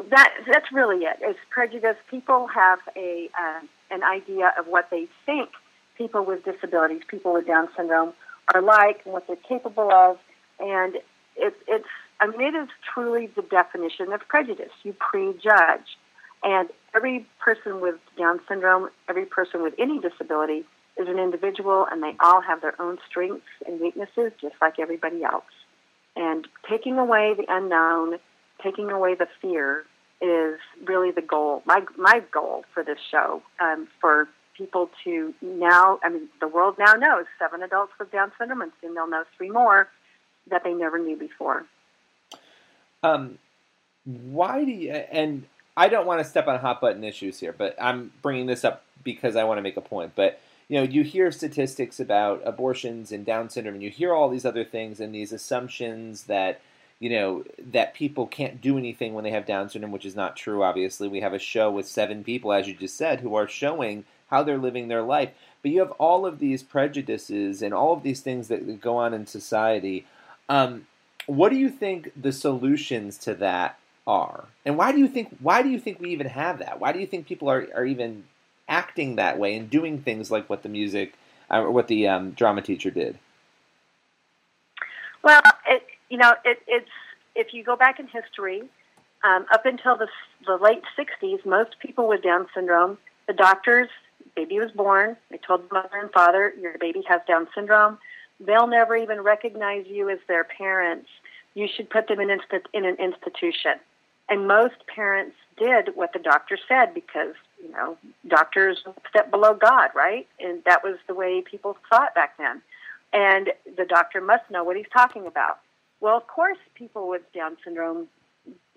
That 0.10 0.34
that's 0.52 0.72
really 0.72 1.06
it. 1.06 1.18
It's 1.22 1.40
prejudice. 1.50 1.98
People 2.10 2.48
have 2.48 2.80
a 2.96 3.30
uh, 3.40 3.62
an 3.92 4.04
idea 4.04 4.54
of 4.58 4.68
what 4.68 4.90
they 4.90 5.08
think 5.26 5.50
people 5.98 6.26
with 6.26 6.44
disabilities, 6.44 7.02
people 7.08 7.34
with 7.34 7.48
Down 7.48 7.70
syndrome, 7.76 8.14
are 8.54 8.62
like 8.62 9.02
and 9.06 9.14
what 9.14 9.28
they're 9.28 9.38
capable 9.38 9.92
of, 9.92 10.18
and 10.60 10.96
it, 11.36 11.56
it's 11.68 11.88
I 12.20 12.28
mean 12.28 12.42
it 12.42 12.56
is 12.56 12.70
truly 12.94 13.28
the 13.36 13.42
definition 13.42 14.12
of 14.14 14.22
prejudice. 14.28 14.72
You 14.84 14.94
prejudge. 14.94 15.98
And 16.44 16.70
every 16.96 17.26
person 17.40 17.82
with 17.82 17.96
Down 18.18 18.40
syndrome, 18.48 18.90
every 19.10 19.26
person 19.26 19.64
with 19.64 19.74
any 19.80 20.00
disability 20.00 20.64
is 20.98 21.08
an 21.08 21.18
individual, 21.18 21.88
and 21.92 22.04
they 22.04 22.16
all 22.20 22.42
have 22.42 22.62
their 22.62 22.80
own 22.80 22.98
strengths 23.10 23.48
and 23.66 23.80
weaknesses, 23.80 24.32
just 24.40 24.56
like 24.62 24.80
everybody 24.80 25.24
else. 25.24 25.44
And 26.16 26.48
taking 26.70 26.98
away 26.98 27.34
the 27.36 27.46
unknown, 27.50 28.20
taking 28.62 28.92
away 28.92 29.16
the 29.16 29.28
fear, 29.42 29.86
is 30.22 30.60
really 30.86 31.12
the 31.12 31.22
goal. 31.22 31.62
My 31.66 31.84
my 31.98 32.22
goal 32.32 32.66
for 32.74 32.84
this 32.84 33.00
show, 33.12 33.42
um, 33.60 33.88
for 34.00 34.28
people 34.58 34.90
to 35.04 35.34
now, 35.42 36.00
I 36.04 36.10
mean, 36.10 36.30
the 36.40 36.48
world 36.48 36.76
now 36.80 36.94
knows 36.94 37.26
seven 37.38 37.62
adults 37.62 37.94
with 38.00 38.12
Down 38.12 38.32
syndrome, 38.38 38.62
and 38.62 38.72
soon 38.82 38.94
they'll 38.94 39.10
know 39.10 39.24
three 39.38 39.50
more 39.50 39.90
that 40.50 40.64
they 40.64 40.74
never 40.74 40.98
knew 40.98 41.18
before. 41.18 41.66
Um, 43.04 43.38
why 44.06 44.64
do 44.64 44.72
you 44.72 44.92
and 44.92 45.46
I 45.78 45.90
don't 45.90 46.08
want 46.08 46.22
to 46.22 46.26
step 46.26 46.48
on 46.48 46.60
hot 46.60 46.80
button 46.80 47.04
issues 47.04 47.40
here, 47.40 47.54
but 47.54 47.76
I'm 47.82 48.12
bringing 48.22 48.46
this 48.46 48.64
up 48.64 48.84
because 49.04 49.36
I 49.36 49.44
want 49.44 49.58
to 49.58 49.62
make 49.62 49.78
a 49.78 49.82
point. 49.82 50.14
But 50.16 50.40
you 50.70 50.78
know, 50.78 50.84
you 50.84 51.04
hear 51.04 51.32
statistics 51.32 52.00
about 52.00 52.42
abortions 52.46 53.12
and 53.12 53.26
Down 53.26 53.50
syndrome, 53.50 53.76
and 53.76 53.84
you 53.84 53.90
hear 53.90 54.14
all 54.14 54.30
these 54.30 54.46
other 54.46 54.64
things 54.64 55.00
and 55.00 55.14
these 55.14 55.32
assumptions 55.32 56.24
that 56.24 56.62
you 57.00 57.10
know 57.10 57.44
that 57.72 57.94
people 57.94 58.28
can't 58.28 58.62
do 58.62 58.78
anything 58.78 59.14
when 59.14 59.24
they 59.24 59.32
have 59.32 59.46
Down 59.46 59.70
syndrome, 59.70 59.92
which 59.92 60.06
is 60.06 60.16
not 60.16 60.36
true. 60.36 60.64
Obviously, 60.64 61.08
we 61.08 61.22
have 61.22 61.34
a 61.34 61.40
show 61.40 61.70
with 61.70 61.88
seven 61.88 62.24
people, 62.24 62.54
as 62.54 62.68
you 62.68 62.74
just 62.74 62.98
said, 62.98 63.20
who 63.20 63.36
are 63.36 63.48
showing 63.48 64.06
how 64.30 64.44
they're 64.44 64.58
living 64.58 64.88
their 64.88 65.04
life. 65.04 65.30
But 65.62 65.72
you 65.72 65.80
have 65.80 65.92
all 65.92 66.26
of 66.26 66.40
these 66.40 66.64
prejudices 66.64 67.62
and 67.62 67.74
all 67.74 67.94
of 67.94 68.04
these 68.04 68.22
things 68.22 68.48
that 68.48 68.82
go 68.82 68.98
on 68.98 69.14
in 69.14 69.28
society. 69.28 70.06
Um, 70.48 70.88
what 71.26 71.50
do 71.50 71.56
you 71.56 71.70
think 71.70 72.12
the 72.20 72.32
solutions 72.32 73.18
to 73.20 73.34
that 73.36 73.80
are, 74.08 74.46
and 74.64 74.78
why 74.78 74.92
do 74.92 75.00
you 75.00 75.08
think 75.08 75.36
why 75.40 75.64
do 75.64 75.70
you 75.70 75.80
think 75.80 76.00
we 76.00 76.12
even 76.12 76.28
have 76.28 76.60
that? 76.60 76.80
Why 76.80 76.92
do 76.92 77.00
you 77.00 77.08
think 77.08 77.28
people 77.28 77.50
are, 77.50 77.68
are 77.76 77.86
even 77.86 78.24
acting 78.68 79.16
that 79.16 79.38
way 79.38 79.56
and 79.56 79.70
doing 79.70 80.00
things 80.00 80.32
like 80.32 80.50
what 80.50 80.64
the 80.64 80.70
music 80.70 81.14
uh, 81.52 81.62
or 81.62 81.72
what 81.72 81.88
the 81.88 82.08
um, 82.08 82.32
drama 82.32 82.62
teacher 82.62 82.92
did? 82.92 83.18
Well, 85.24 85.42
you 86.10 86.18
know, 86.18 86.34
it, 86.44 86.60
it's 86.68 86.90
if 87.36 87.54
you 87.54 87.64
go 87.64 87.76
back 87.76 88.00
in 88.00 88.08
history, 88.08 88.64
um, 89.24 89.46
up 89.54 89.66
until 89.66 89.98
the, 89.98 90.08
the 90.46 90.58
late 90.58 90.84
'60s, 90.98 91.46
most 91.46 91.80
people 91.80 92.08
with 92.08 92.24
Down 92.24 92.48
syndrome, 92.54 92.98
the 93.28 93.34
doctors, 93.34 93.90
baby 94.36 94.60
was 94.60 94.72
born, 94.72 95.18
they 95.32 95.38
told 95.38 95.70
the 95.70 95.74
mother 95.74 95.98
and 96.00 96.12
father, 96.12 96.54
"Your 96.60 96.78
baby 96.78 97.04
has 97.08 97.22
Down 97.28 97.48
syndrome." 97.56 97.98
They'll 98.40 98.68
never 98.68 98.98
even 98.98 99.22
recognize 99.22 99.86
you 99.88 100.10
as 100.10 100.20
their 100.28 100.44
parents. 100.44 101.08
You 101.54 101.70
should 101.74 101.90
put 101.90 102.08
them 102.08 102.20
in, 102.20 102.30
inst- 102.30 102.68
in 102.74 102.86
an 102.86 102.98
institution. 102.98 103.80
And 104.28 104.48
most 104.48 104.76
parents 104.94 105.36
did 105.58 105.96
what 105.96 106.12
the 106.14 106.20
doctor 106.20 106.58
said 106.68 106.94
because, 106.94 107.36
you 107.64 107.72
know, 107.72 107.98
doctors 108.28 108.84
step 109.10 109.32
below 109.32 109.54
God, 109.54 109.92
right? 109.96 110.28
And 110.40 110.64
that 110.66 110.84
was 110.84 110.98
the 111.08 111.14
way 111.14 111.42
people 111.42 111.78
thought 111.90 112.14
back 112.16 112.38
then. 112.38 112.62
And 113.14 113.52
the 113.78 113.86
doctor 113.86 114.20
must 114.20 114.50
know 114.52 114.64
what 114.64 114.76
he's 114.76 114.90
talking 114.92 115.28
about. 115.28 115.60
Well, 116.06 116.18
of 116.18 116.28
course, 116.28 116.60
people 116.76 117.10
with 117.10 117.24
Down 117.34 117.58
syndrome 117.64 118.08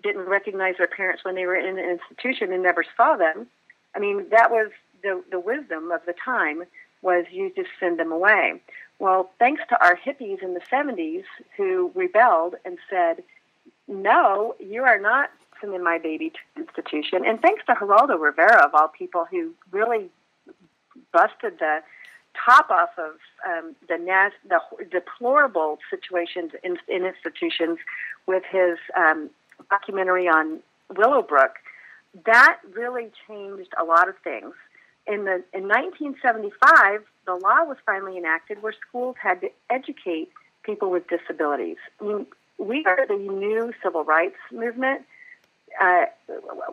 didn't 0.01 0.27
recognize 0.27 0.77
their 0.79 0.87
parents 0.87 1.23
when 1.23 1.35
they 1.35 1.45
were 1.45 1.55
in 1.55 1.77
an 1.77 1.85
institution 1.85 2.51
and 2.51 2.63
never 2.63 2.83
saw 2.97 3.17
them. 3.17 3.45
I 3.95 3.99
mean, 3.99 4.25
that 4.31 4.49
was 4.49 4.71
the, 5.03 5.23
the 5.29 5.39
wisdom 5.39 5.91
of 5.91 6.01
the 6.07 6.15
time 6.25 6.63
was 7.03 7.25
you 7.31 7.51
just 7.55 7.69
send 7.79 7.99
them 7.99 8.11
away. 8.11 8.59
Well, 8.97 9.29
thanks 9.37 9.61
to 9.69 9.79
our 9.79 9.95
hippies 9.95 10.41
in 10.41 10.55
the 10.55 10.59
70s 10.73 11.23
who 11.55 11.91
rebelled 11.93 12.55
and 12.65 12.79
said, 12.89 13.23
no, 13.87 14.55
you 14.59 14.81
are 14.81 14.99
not 14.99 15.29
sending 15.61 15.83
my 15.83 15.99
baby 15.99 16.31
to 16.31 16.61
institution. 16.63 17.27
And 17.27 17.39
thanks 17.39 17.63
to 17.67 17.75
Geraldo 17.75 18.19
Rivera, 18.19 18.65
of 18.65 18.73
all 18.73 18.87
people, 18.87 19.27
who 19.29 19.53
really 19.71 20.09
busted 21.13 21.59
the 21.59 21.81
top 22.35 22.69
off 22.69 22.89
of 22.97 23.15
um, 23.47 23.75
the, 23.87 23.97
nas- 23.97 24.33
the 24.47 24.59
deplorable 24.89 25.79
situations 25.89 26.51
in, 26.63 26.77
in 26.87 27.05
institutions 27.05 27.79
with 28.27 28.43
his 28.49 28.77
um, 28.95 29.29
documentary 29.69 30.27
on 30.27 30.59
Willowbrook. 30.95 31.55
That 32.25 32.57
really 32.73 33.11
changed 33.27 33.73
a 33.79 33.83
lot 33.83 34.09
of 34.09 34.15
things. 34.23 34.53
In, 35.07 35.25
the, 35.25 35.43
in 35.53 35.67
1975, 35.67 37.01
the 37.25 37.33
law 37.33 37.63
was 37.63 37.77
finally 37.85 38.17
enacted 38.17 38.61
where 38.61 38.73
schools 38.87 39.15
had 39.21 39.41
to 39.41 39.49
educate 39.69 40.29
people 40.63 40.91
with 40.91 41.07
disabilities. 41.07 41.77
I 41.99 42.03
mean, 42.03 42.27
we 42.57 42.83
are 42.85 43.07
the 43.07 43.15
new 43.15 43.73
civil 43.81 44.03
rights 44.03 44.37
movement. 44.51 45.03
Uh, 45.81 46.05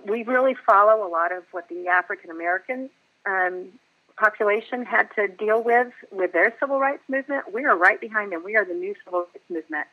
we 0.07 0.23
really 0.23 0.55
follow 0.67 1.07
a 1.07 1.09
lot 1.09 1.33
of 1.33 1.45
what 1.53 1.69
the 1.69 1.89
African 1.89 2.31
American 2.31 2.91
um, 3.27 3.69
population 4.17 4.85
had 4.85 5.09
to 5.17 5.29
deal 5.29 5.63
with 5.63 5.93
with 6.11 6.33
their 6.33 6.55
civil 6.59 6.79
rights 6.79 7.03
movement. 7.09 7.53
We 7.53 7.65
are 7.65 7.77
right 7.77 8.01
behind 8.01 8.33
them. 8.33 8.43
We 8.45 8.57
are 8.57 8.65
the 8.65 8.75
new 8.75 8.95
civil 9.05 9.21
rights 9.21 9.51
movement. 9.51 9.87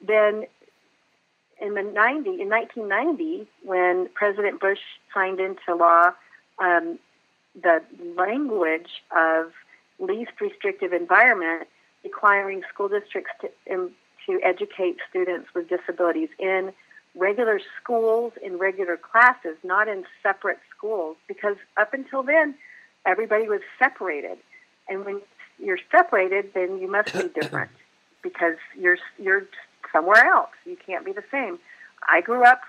Then 0.00 0.44
in 1.60 1.74
the 1.74 1.82
90, 1.82 2.40
in 2.40 2.48
1990, 2.48 3.46
when 3.64 4.08
President 4.14 4.60
Bush 4.60 4.78
signed 5.12 5.40
into 5.40 5.74
law 5.74 6.12
um, 6.58 6.98
the 7.60 7.82
language 8.16 9.02
of 9.16 9.52
least 9.98 10.32
restrictive 10.40 10.92
environment, 10.92 11.68
requiring 12.04 12.62
school 12.72 12.88
districts 12.88 13.32
to, 13.40 13.50
to 14.26 14.40
educate 14.44 14.98
students 15.10 15.48
with 15.54 15.68
disabilities 15.68 16.28
in 16.38 16.72
regular 17.16 17.60
schools, 17.80 18.32
in 18.42 18.58
regular 18.58 18.96
classes, 18.96 19.56
not 19.64 19.88
in 19.88 20.04
separate 20.22 20.58
schools, 20.76 21.16
because 21.26 21.56
up 21.76 21.92
until 21.92 22.22
then, 22.22 22.54
everybody 23.08 23.48
was 23.48 23.62
separated. 23.78 24.38
And 24.88 25.04
when 25.04 25.20
you're 25.58 25.80
separated, 25.90 26.52
then 26.54 26.78
you 26.78 26.88
must 26.88 27.12
be 27.12 27.28
different 27.40 27.70
because 28.22 28.56
you're 28.78 28.98
you're 29.18 29.44
somewhere 29.92 30.24
else. 30.26 30.50
You 30.66 30.76
can't 30.76 31.04
be 31.04 31.12
the 31.12 31.24
same. 31.30 31.58
I 32.08 32.20
grew 32.20 32.44
up 32.44 32.60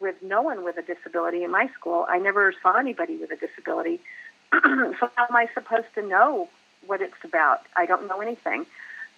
with 0.00 0.22
no 0.22 0.42
one 0.42 0.62
with 0.62 0.76
a 0.76 0.82
disability 0.82 1.42
in 1.42 1.50
my 1.50 1.68
school. 1.68 2.06
I 2.08 2.18
never 2.18 2.54
saw 2.62 2.76
anybody 2.76 3.16
with 3.16 3.32
a 3.32 3.36
disability. 3.36 4.00
so 4.52 5.10
how 5.16 5.26
am 5.28 5.34
I 5.34 5.48
supposed 5.54 5.92
to 5.94 6.02
know 6.06 6.48
what 6.86 7.00
it's 7.00 7.24
about? 7.24 7.62
I 7.74 7.86
don't 7.86 8.06
know 8.06 8.20
anything. 8.20 8.66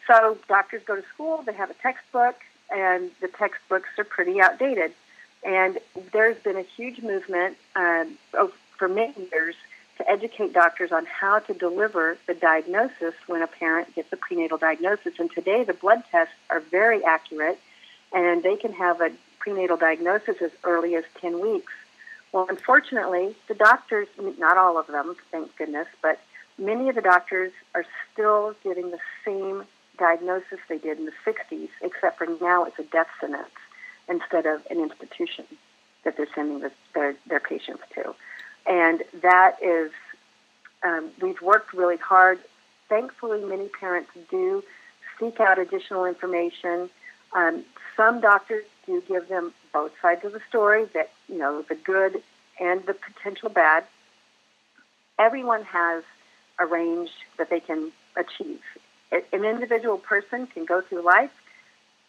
So 0.07 0.39
doctors 0.49 0.83
go 0.87 0.97
to 0.97 1.05
school, 1.13 1.43
they 1.45 1.53
have 1.53 1.71
a 1.71 1.75
textbook, 1.75 2.37
and 2.75 3.11
the 3.21 3.29
textbooks 3.29 3.91
are 3.99 4.05
pretty 4.05 4.41
outdated. 4.41 4.93
And 5.45 5.79
there's 6.13 6.39
been 6.39 6.57
a 6.57 6.63
huge 6.63 7.03
movement 7.03 7.57
um, 7.75 8.17
for 8.77 8.89
many 8.89 9.29
years 9.33 9.57
to 10.01 10.11
educate 10.11 10.55
doctors 10.55 10.93
on 10.93 11.05
how 11.05 11.41
to 11.41 11.53
deliver 11.53 12.17
the 12.27 12.33
diagnosis 12.33 13.15
when 13.27 13.43
a 13.43 13.47
parent 13.47 13.95
gets 13.95 14.11
a 14.13 14.17
prenatal 14.17 14.57
diagnosis. 14.57 15.19
And 15.19 15.31
today, 15.31 15.63
the 15.63 15.75
blood 15.75 16.03
tests 16.11 16.33
are 16.49 16.61
very 16.61 17.05
accurate, 17.05 17.61
and 18.11 18.43
they 18.43 18.57
can 18.57 18.73
have 18.73 19.03
a 19.03 19.11
prenatal 19.39 19.77
diagnosis 19.77 20.41
as 20.41 20.53
early 20.65 20.95
as 20.95 21.05
10 21.21 21.39
weeks. 21.41 21.73
Well, 22.33 22.47
unfortunately, 22.49 23.37
the 23.47 23.55
doctors, 23.55 24.09
not 24.39 24.57
all 24.57 24.79
of 24.79 24.87
them, 24.87 25.17
thank 25.31 25.55
goodness, 25.57 25.89
but 26.01 26.19
many 26.57 26.89
of 26.89 26.95
the 26.95 27.03
doctors 27.03 27.53
are 27.75 27.85
still 28.13 28.55
getting 28.65 28.91
the 28.91 29.01
same 29.25 29.65
diagnosis 29.99 30.61
they 30.69 30.79
did 30.79 30.99
in 30.99 31.05
the 31.05 31.13
60s, 31.27 31.69
except 31.83 32.17
for 32.17 32.27
now 32.41 32.65
it's 32.65 32.79
a 32.79 32.85
death 32.85 33.09
sentence 33.21 33.51
instead 34.09 34.47
of 34.47 34.63
an 34.71 34.81
institution 34.81 35.45
that 36.05 36.17
they're 36.17 36.29
sending 36.35 36.61
the, 36.61 36.73
their, 36.95 37.15
their 37.27 37.41
patients 37.41 37.83
to. 37.95 38.15
And 38.67 39.03
that 39.23 39.57
is, 39.63 39.91
um, 40.83 41.11
we've 41.21 41.41
worked 41.41 41.73
really 41.73 41.97
hard. 41.97 42.39
Thankfully, 42.89 43.45
many 43.45 43.69
parents 43.69 44.11
do 44.31 44.63
seek 45.19 45.41
out 45.41 45.59
additional 45.59 46.05
information. 46.05 46.91
Um, 47.33 47.65
some 47.97 48.21
doctors 48.21 48.65
do 48.87 49.03
give 49.07 49.29
them 49.29 49.53
both 49.73 49.93
sides 50.01 50.25
of 50.25 50.33
the 50.33 50.41
story 50.49 50.87
that, 50.95 51.11
you 51.29 51.39
know, 51.39 51.63
the 51.63 51.75
good 51.75 52.23
and 52.59 52.85
the 52.87 52.95
potential 52.95 53.49
bad. 53.49 53.85
Everyone 55.19 55.65
has 55.65 56.03
a 56.59 56.67
range 56.67 57.11
that 57.39 57.51
they 57.51 57.61
can 57.61 57.93
achieve. 58.17 58.61
An 59.13 59.45
individual 59.45 59.99
person 59.99 60.47
can 60.47 60.65
go 60.65 60.81
through 60.81 61.03
life, 61.03 61.33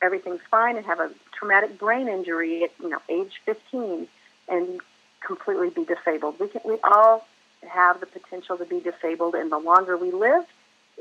everything's 0.02 0.42
fine, 0.50 0.78
and 0.78 0.86
have 0.86 1.00
a 1.00 1.12
traumatic 1.32 1.80
brain 1.80 2.08
injury 2.08 2.64
at, 2.64 2.72
you 2.82 2.90
know, 2.90 3.02
age 3.10 3.42
15 3.46 4.08
and 4.48 4.82
completely 5.26 5.70
be 5.70 5.86
disabled. 5.86 6.40
We 6.40 6.48
can, 6.48 6.62
we 6.66 6.78
all 6.84 7.26
have 7.68 8.00
the 8.00 8.06
potential 8.06 8.58
to 8.58 8.66
be 8.66 8.80
disabled, 8.80 9.36
and 9.36 9.52
the 9.52 9.58
longer 9.58 9.98
we 9.98 10.12
live, 10.12 10.46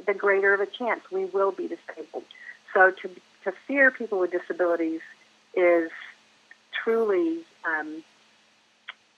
the 0.07 0.15
greater 0.15 0.55
of 0.55 0.61
a 0.61 0.67
chance 0.67 1.01
we 1.11 1.25
will 1.25 1.53
be 1.53 1.69
disabled. 1.69 2.25
So 2.75 2.91
to 2.91 3.11
to 3.45 3.53
fear 3.67 3.91
people 3.91 4.19
with 4.19 4.33
disabilities 4.33 5.01
is 5.55 5.91
truly 6.85 7.41
um, 7.65 8.05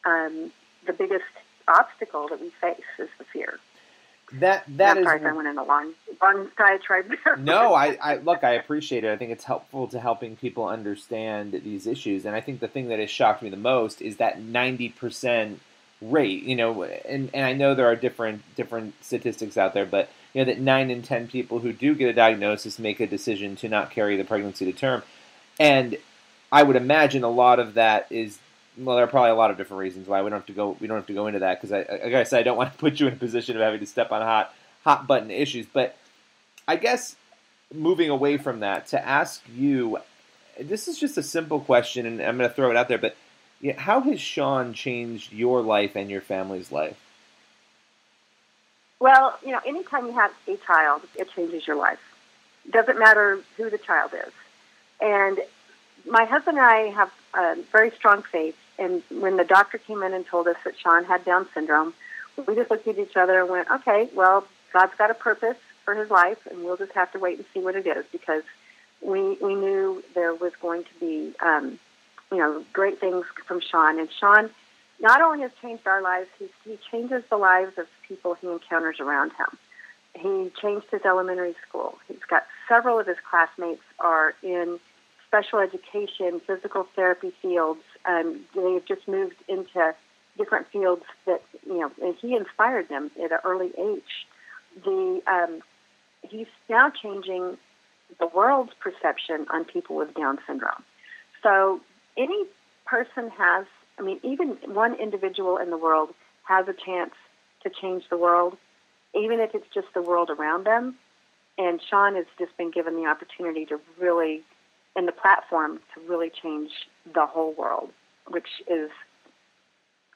um, 0.05 0.53
the 0.87 0.93
biggest 0.93 1.25
obstacle 1.69 2.29
that 2.29 2.41
we 2.41 2.51
face 2.61 2.81
is 2.99 3.09
the 3.19 3.25
fear. 3.25 3.59
That 4.35 4.65
that 4.77 4.97
is. 4.97 5.05
Sorry, 5.05 5.25
I 5.25 5.33
went 5.33 5.49
in 5.49 5.59
a 5.59 5.65
long, 5.65 5.93
long 6.23 6.49
diatribe 6.57 7.11
there. 7.25 7.37
no, 7.39 7.75
I, 7.75 7.99
I 8.03 8.17
look. 8.17 8.45
I 8.45 8.53
appreciate 8.53 9.05
it. 9.05 9.13
I 9.13 9.17
think 9.17 9.31
it's 9.31 9.45
helpful 9.45 9.89
to 9.89 10.01
helping 10.01 10.37
people 10.37 10.67
understand 10.67 11.53
these 11.65 11.87
issues. 11.87 12.25
And 12.25 12.35
I 12.35 12.41
think 12.41 12.61
the 12.61 12.69
thing 12.69 12.89
that 12.89 12.99
has 12.99 13.11
shocked 13.11 13.43
me 13.43 13.51
the 13.51 13.57
most 13.57 14.01
is 14.01 14.17
that 14.17 14.41
ninety 14.41 14.89
percent 14.89 15.61
rate. 16.01 16.45
You 16.45 16.57
know, 16.57 16.83
and 16.83 17.31
and 17.35 17.45
I 17.45 17.53
know 17.53 17.75
there 17.75 17.87
are 17.87 17.97
different 17.97 18.43
different 18.57 18.95
statistics 19.05 19.59
out 19.59 19.75
there, 19.75 19.87
but 19.87 20.09
you 20.33 20.41
know 20.41 20.47
that 20.47 20.61
nine 20.61 20.91
in 20.91 21.03
ten 21.03 21.29
people 21.29 21.59
who 21.59 21.73
do 21.73 21.95
get 21.95 22.09
a 22.09 22.15
diagnosis 22.15 22.79
make 22.79 23.01
a 23.01 23.07
decision 23.07 23.57
to 23.57 23.69
not 23.69 23.91
carry 23.91 24.17
the 24.17 24.25
pregnancy 24.25 24.65
to 24.65 24.73
term, 24.73 25.03
and 25.61 25.99
I 26.51 26.63
would 26.63 26.77
imagine 26.77 27.23
a 27.23 27.31
lot 27.31 27.59
of 27.59 27.75
that 27.75 28.07
is 28.11 28.39
well, 28.79 28.97
there 28.97 29.05
are 29.05 29.09
probably 29.09 29.31
a 29.31 29.35
lot 29.35 29.51
of 29.51 29.57
different 29.57 29.81
reasons 29.81 30.09
why 30.09 30.23
we 30.23 30.31
don't 30.31 30.39
have 30.39 30.47
to 30.47 30.53
go. 30.53 30.77
We 30.81 30.87
don't 30.87 30.97
have 30.97 31.07
to 31.07 31.15
go 31.15 31.27
into 31.27 31.41
that 31.41 31.61
because, 31.61 31.73
I, 31.73 31.79
like 32.05 32.15
I 32.15 32.25
said, 32.25 32.41
I 32.41 32.43
don't 32.43 32.57
want 32.59 32.73
to 32.73 32.79
put 32.79 33.01
you 33.01 33.07
in 33.07 33.13
a 33.13 33.17
position 33.17 33.57
of 33.57 33.63
having 33.63 33.81
to 33.81 33.87
step 33.87 34.13
on 34.13 34.23
hot 34.23 34.55
hot 34.85 35.07
button 35.07 35.31
issues. 35.31 35.67
But 35.67 35.97
I 36.67 36.77
guess 36.77 37.17
moving 37.73 38.11
away 38.11 38.37
from 38.37 38.61
that 38.61 38.89
to 38.89 39.07
ask 39.07 39.43
you, 39.55 39.99
this 40.61 40.89
is 40.89 40.99
just 40.99 41.17
a 41.17 41.23
simple 41.23 41.61
question, 41.61 42.07
and 42.07 42.21
I'm 42.21 42.37
going 42.37 42.49
to 42.49 42.55
throw 42.55 42.71
it 42.71 42.77
out 42.77 42.89
there. 42.89 42.99
But 42.99 43.17
how 43.77 44.01
has 44.01 44.21
Sean 44.21 44.73
changed 44.73 45.33
your 45.33 45.63
life 45.63 45.97
and 45.97 46.11
your 46.11 46.21
family's 46.21 46.73
life? 46.73 46.99
Well, 49.01 49.37
you 49.45 49.51
know, 49.51 49.61
anytime 49.67 50.07
you 50.07 50.13
have 50.13 50.33
a 50.47 50.57
child, 50.59 51.03
it 51.17 51.29
changes 51.35 51.67
your 51.67 51.77
life. 51.77 51.99
Doesn't 52.71 52.99
matter 52.99 53.41
who 53.57 53.69
the 53.69 53.79
child 53.79 54.13
is. 54.15 54.33
And 55.01 55.41
my 56.09 56.25
husband 56.25 56.59
and 56.59 56.67
I 56.67 56.91
have 56.91 57.11
a 57.35 57.57
very 57.73 57.91
strong 57.91 58.23
faith. 58.23 58.57
And 58.79 59.03
when 59.11 59.37
the 59.37 59.45
doctor 59.45 59.79
came 59.79 60.03
in 60.03 60.13
and 60.13 60.27
told 60.27 60.49
us 60.49 60.57
that 60.65 60.79
Sean 60.79 61.05
had 61.05 61.25
Down 61.25 61.47
syndrome, 61.55 61.95
we 62.47 62.55
just 62.55 62.71
looked 62.71 62.89
at 62.89 62.99
each 62.99 63.17
other 63.17 63.41
and 63.41 63.51
went, 63.51 63.71
okay, 63.71 64.09
well, 64.15 64.47
God's 64.73 64.95
got 64.97 65.11
a 65.11 65.15
purpose 65.15 65.57
for 65.85 65.95
his 65.95 66.11
life, 66.11 66.39
and 66.51 66.65
we'll 66.65 66.77
just 66.77 66.93
have 66.93 67.13
to 67.13 67.19
wait 67.19 67.39
and 67.39 67.47
see 67.53 67.61
what 67.61 67.77
it 67.77 67.87
is 67.87 68.05
because 68.11 68.43
we 69.01 69.37
we 69.43 69.55
knew 69.55 70.03
there 70.15 70.35
was 70.35 70.53
going 70.61 70.85
to 70.85 71.01
be, 71.01 71.35
um, 71.41 71.79
you 72.31 72.39
know, 72.39 72.65
great 72.73 73.01
things 73.01 73.27
from 73.47 73.61
Sean. 73.61 73.99
And 73.99 74.09
Sean 74.19 74.51
not 75.01 75.21
only 75.21 75.43
has 75.43 75.51
changed 75.61 75.87
our 75.87 76.01
lives, 76.01 76.29
he, 76.39 76.49
he 76.65 76.79
changes 76.91 77.25
the 77.29 77.37
lives 77.37 77.77
of 77.77 77.87
people 78.07 78.35
he 78.35 78.47
encounters 78.47 79.01
around 79.01 79.33
him. 79.33 79.59
He 80.15 80.51
changed 80.61 80.87
his 80.91 81.03
elementary 81.05 81.57
school. 81.67 81.99
He's 82.07 82.23
got 82.29 82.47
several 82.69 83.01
of 83.01 83.07
his 83.07 83.17
classmates 83.29 83.83
are 83.99 84.35
in 84.43 84.79
special 85.27 85.59
education, 85.59 86.41
physical 86.47 86.87
therapy 86.95 87.33
fields. 87.43 87.81
Um, 88.05 88.41
they've 88.55 88.85
just 88.85 89.07
moved 89.07 89.37
into 89.49 89.95
different 90.37 90.67
fields 90.73 91.05
that 91.27 91.43
you 91.67 91.81
know. 91.81 91.91
And 92.03 92.15
he 92.21 92.35
inspired 92.35 92.89
them 92.89 93.11
at 93.23 93.33
an 93.33 93.39
early 93.45 93.73
age. 93.79 94.27
The 94.85 95.23
um, 95.27 95.63
he's 96.23 96.47
now 96.69 96.91
changing 96.91 97.59
the 98.19 98.27
world's 98.27 98.73
perception 98.81 99.47
on 99.51 99.65
people 99.65 99.97
with 99.97 100.15
Down 100.15 100.39
syndrome. 100.47 100.83
So 101.43 101.81
any 102.17 102.45
person 102.85 103.31
has, 103.31 103.67
I 103.99 104.03
mean, 104.03 104.21
even 104.23 104.59
one 104.67 104.95
individual 104.95 105.57
in 105.57 105.71
the 105.71 105.79
world 105.79 106.11
has 106.45 106.69
a 106.69 106.73
chance 106.73 107.15
to 107.63 107.71
change 107.71 108.05
the 108.11 108.17
world, 108.17 108.57
even 109.15 109.41
if 109.41 109.55
it's 109.55 109.67
just 109.73 109.89
the 109.95 110.03
world 110.03 110.31
around 110.31 110.65
them. 110.65 110.97
And 111.59 111.81
Sean 111.89 112.17
has 112.17 112.27
just 112.39 112.57
been 112.57 112.71
given 112.71 112.97
the 112.97 113.07
opportunity 113.07 113.67
to 113.67 113.81
really, 113.99 114.43
and 114.97 115.09
the 115.09 115.13
platform 115.13 115.81
to 115.95 116.01
really 116.09 116.31
change 116.31 116.71
the 117.15 117.27
whole 117.27 117.55
world, 117.55 117.91
which 118.29 118.49
is, 118.69 118.91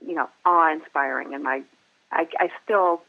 you 0.01 0.15
know, 0.15 0.29
awe-inspiring. 0.45 1.35
And 1.35 1.43
my, 1.43 1.63
I, 2.13 2.27
I 2.39 2.49
still 2.65 3.03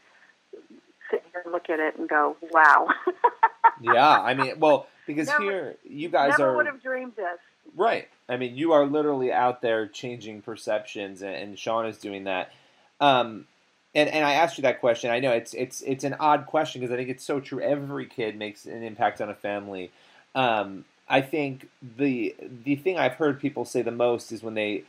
sit 1.10 1.22
here 1.32 1.42
and 1.44 1.52
look 1.52 1.70
at 1.70 1.80
it 1.80 1.98
and 1.98 2.08
go, 2.08 2.36
"Wow." 2.50 2.88
yeah, 3.80 4.20
I 4.20 4.34
mean, 4.34 4.58
well, 4.58 4.86
because 5.06 5.28
never, 5.28 5.42
here 5.42 5.76
you 5.84 6.08
guys 6.08 6.30
never 6.38 6.50
are 6.50 6.56
would 6.56 6.66
have 6.66 6.82
dreamed 6.82 7.16
this. 7.16 7.38
Right. 7.76 8.08
I 8.28 8.36
mean, 8.36 8.56
you 8.56 8.72
are 8.72 8.86
literally 8.86 9.32
out 9.32 9.62
there 9.62 9.86
changing 9.86 10.42
perceptions, 10.42 11.22
and, 11.22 11.34
and 11.34 11.58
Sean 11.58 11.86
is 11.86 11.98
doing 11.98 12.24
that. 12.24 12.52
Um, 13.00 13.46
and 13.94 14.08
and 14.08 14.24
I 14.24 14.34
asked 14.34 14.58
you 14.58 14.62
that 14.62 14.80
question. 14.80 15.10
I 15.10 15.20
know 15.20 15.32
it's 15.32 15.54
it's 15.54 15.80
it's 15.82 16.04
an 16.04 16.14
odd 16.20 16.46
question 16.46 16.80
because 16.80 16.92
I 16.92 16.96
think 16.96 17.08
it's 17.08 17.24
so 17.24 17.40
true. 17.40 17.60
Every 17.60 18.06
kid 18.06 18.36
makes 18.36 18.66
an 18.66 18.82
impact 18.82 19.20
on 19.20 19.30
a 19.30 19.34
family. 19.34 19.90
Um, 20.34 20.84
I 21.08 21.20
think 21.20 21.68
the 21.96 22.34
the 22.64 22.76
thing 22.76 22.98
I've 22.98 23.14
heard 23.14 23.40
people 23.40 23.64
say 23.64 23.82
the 23.82 23.90
most 23.90 24.32
is 24.32 24.42
when 24.42 24.54
they 24.54 24.84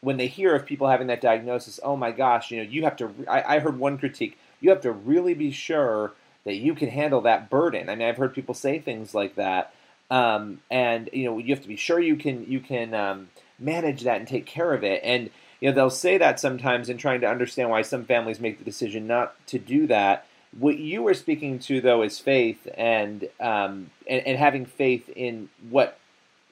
when 0.00 0.16
they 0.16 0.26
hear 0.26 0.54
of 0.54 0.66
people 0.66 0.88
having 0.88 1.08
that 1.08 1.20
diagnosis. 1.20 1.78
Oh 1.82 1.96
my 1.96 2.10
gosh, 2.10 2.50
you 2.50 2.58
know, 2.58 2.68
you 2.68 2.84
have 2.84 2.96
to. 2.96 3.12
I, 3.28 3.56
I 3.56 3.58
heard 3.60 3.78
one 3.78 3.98
critique. 3.98 4.38
You 4.60 4.70
have 4.70 4.80
to 4.82 4.92
really 4.92 5.34
be 5.34 5.50
sure 5.50 6.12
that 6.44 6.54
you 6.54 6.74
can 6.74 6.88
handle 6.88 7.20
that 7.22 7.50
burden. 7.50 7.88
I 7.88 7.94
mean, 7.94 8.08
I've 8.08 8.16
heard 8.16 8.34
people 8.34 8.54
say 8.54 8.78
things 8.78 9.14
like 9.14 9.34
that, 9.36 9.72
um, 10.10 10.60
and 10.70 11.08
you 11.12 11.24
know, 11.24 11.38
you 11.38 11.54
have 11.54 11.62
to 11.62 11.68
be 11.68 11.76
sure 11.76 12.00
you 12.00 12.16
can 12.16 12.50
you 12.50 12.60
can 12.60 12.94
um, 12.94 13.28
manage 13.58 14.02
that 14.02 14.18
and 14.18 14.26
take 14.26 14.46
care 14.46 14.72
of 14.72 14.82
it. 14.82 15.00
And 15.04 15.30
you 15.60 15.68
know, 15.68 15.74
they'll 15.74 15.90
say 15.90 16.18
that 16.18 16.40
sometimes 16.40 16.88
in 16.88 16.96
trying 16.96 17.20
to 17.20 17.28
understand 17.28 17.70
why 17.70 17.82
some 17.82 18.04
families 18.04 18.40
make 18.40 18.58
the 18.58 18.64
decision 18.64 19.06
not 19.06 19.34
to 19.48 19.58
do 19.58 19.86
that. 19.88 20.26
What 20.58 20.78
you 20.78 21.02
were 21.02 21.14
speaking 21.14 21.58
to 21.60 21.80
though 21.80 22.02
is 22.02 22.18
faith 22.18 22.66
and 22.76 23.28
um, 23.38 23.90
and, 24.08 24.26
and 24.26 24.38
having 24.38 24.66
faith 24.66 25.08
in 25.08 25.48
what 25.68 25.98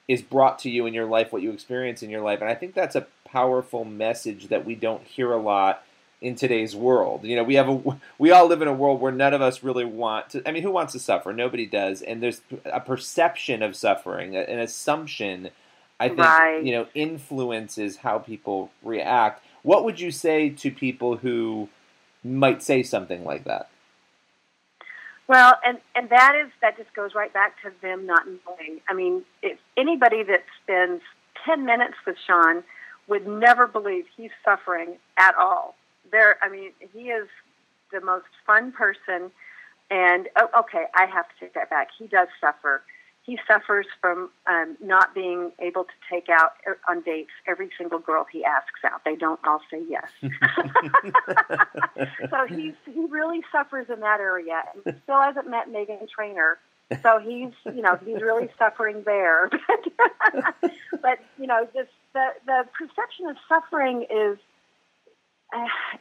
is 0.06 0.22
brought 0.22 0.60
to 0.60 0.70
you 0.70 0.86
in 0.86 0.94
your 0.94 1.06
life, 1.06 1.32
what 1.32 1.42
you 1.42 1.50
experience 1.52 2.02
in 2.02 2.10
your 2.10 2.22
life, 2.22 2.40
and 2.40 2.48
I 2.48 2.54
think 2.54 2.74
that's 2.74 2.96
a 2.96 3.06
powerful 3.24 3.84
message 3.84 4.48
that 4.48 4.64
we 4.64 4.74
don't 4.74 5.02
hear 5.02 5.32
a 5.32 5.36
lot 5.36 5.82
in 6.20 6.34
today's 6.34 6.74
world. 6.74 7.24
You 7.24 7.36
know, 7.36 7.44
we 7.44 7.54
have 7.54 7.68
a 7.68 8.00
we 8.18 8.30
all 8.30 8.46
live 8.46 8.62
in 8.62 8.68
a 8.68 8.72
world 8.72 9.00
where 9.00 9.12
none 9.12 9.34
of 9.34 9.42
us 9.42 9.62
really 9.62 9.84
want 9.84 10.30
to. 10.30 10.48
I 10.48 10.52
mean, 10.52 10.62
who 10.62 10.70
wants 10.70 10.92
to 10.94 10.98
suffer? 10.98 11.32
Nobody 11.32 11.66
does, 11.66 12.02
and 12.02 12.22
there's 12.22 12.40
a 12.64 12.80
perception 12.80 13.62
of 13.62 13.76
suffering, 13.76 14.36
an 14.36 14.58
assumption. 14.58 15.50
I 16.00 16.08
think 16.08 16.20
right. 16.20 16.64
you 16.64 16.72
know 16.72 16.86
influences 16.94 17.98
how 17.98 18.18
people 18.18 18.70
react. 18.82 19.44
What 19.62 19.84
would 19.84 20.00
you 20.00 20.10
say 20.10 20.48
to 20.50 20.70
people 20.70 21.16
who 21.16 21.68
might 22.24 22.62
say 22.62 22.82
something 22.82 23.24
like 23.24 23.44
that? 23.44 23.68
Well, 25.28 25.54
and 25.64 25.78
and 25.94 26.08
that 26.08 26.34
is 26.42 26.50
that 26.62 26.78
just 26.78 26.92
goes 26.94 27.14
right 27.14 27.32
back 27.32 27.60
to 27.62 27.70
them 27.82 28.06
not 28.06 28.26
knowing. 28.26 28.80
I 28.88 28.94
mean, 28.94 29.24
if 29.42 29.58
anybody 29.76 30.22
that 30.22 30.44
spends 30.62 31.02
ten 31.44 31.66
minutes 31.66 31.94
with 32.06 32.16
Sean 32.26 32.64
would 33.08 33.26
never 33.26 33.66
believe 33.66 34.06
he's 34.16 34.30
suffering 34.44 34.96
at 35.18 35.34
all 35.38 35.74
there, 36.10 36.38
I 36.42 36.48
mean, 36.48 36.72
he 36.94 37.10
is 37.10 37.28
the 37.92 38.00
most 38.00 38.26
fun 38.46 38.72
person. 38.72 39.30
And 39.90 40.28
oh, 40.36 40.48
okay, 40.60 40.84
I 40.94 41.06
have 41.06 41.26
to 41.28 41.34
take 41.40 41.54
that 41.54 41.70
back. 41.70 41.88
He 41.98 42.06
does 42.06 42.28
suffer. 42.40 42.82
He 43.28 43.38
suffers 43.46 43.84
from 44.00 44.30
um, 44.46 44.78
not 44.82 45.14
being 45.14 45.52
able 45.58 45.84
to 45.84 45.90
take 46.10 46.30
out 46.30 46.52
er, 46.66 46.78
on 46.88 47.02
dates 47.02 47.28
every 47.46 47.68
single 47.76 47.98
girl 47.98 48.24
he 48.32 48.42
asks 48.42 48.80
out. 48.86 49.04
They 49.04 49.16
don't 49.16 49.38
all 49.46 49.60
say 49.70 49.82
yes. 49.86 50.08
so 52.30 52.46
he's 52.48 52.72
he 52.86 53.04
really 53.10 53.42
suffers 53.52 53.90
in 53.92 54.00
that 54.00 54.20
area, 54.20 54.62
and 54.72 54.82
he 54.82 54.98
still 55.02 55.20
hasn't 55.20 55.46
met 55.46 55.68
Meghan 55.68 56.08
Trainor. 56.08 56.56
So 57.02 57.18
he's 57.18 57.52
you 57.66 57.82
know 57.82 57.98
he's 58.02 58.22
really 58.22 58.48
suffering 58.58 59.02
there. 59.04 59.50
but 61.02 61.18
you 61.38 61.46
know, 61.46 61.68
just 61.74 61.90
the 62.14 62.28
the 62.46 62.64
perception 62.78 63.26
of 63.26 63.36
suffering 63.46 64.06
is 64.08 64.38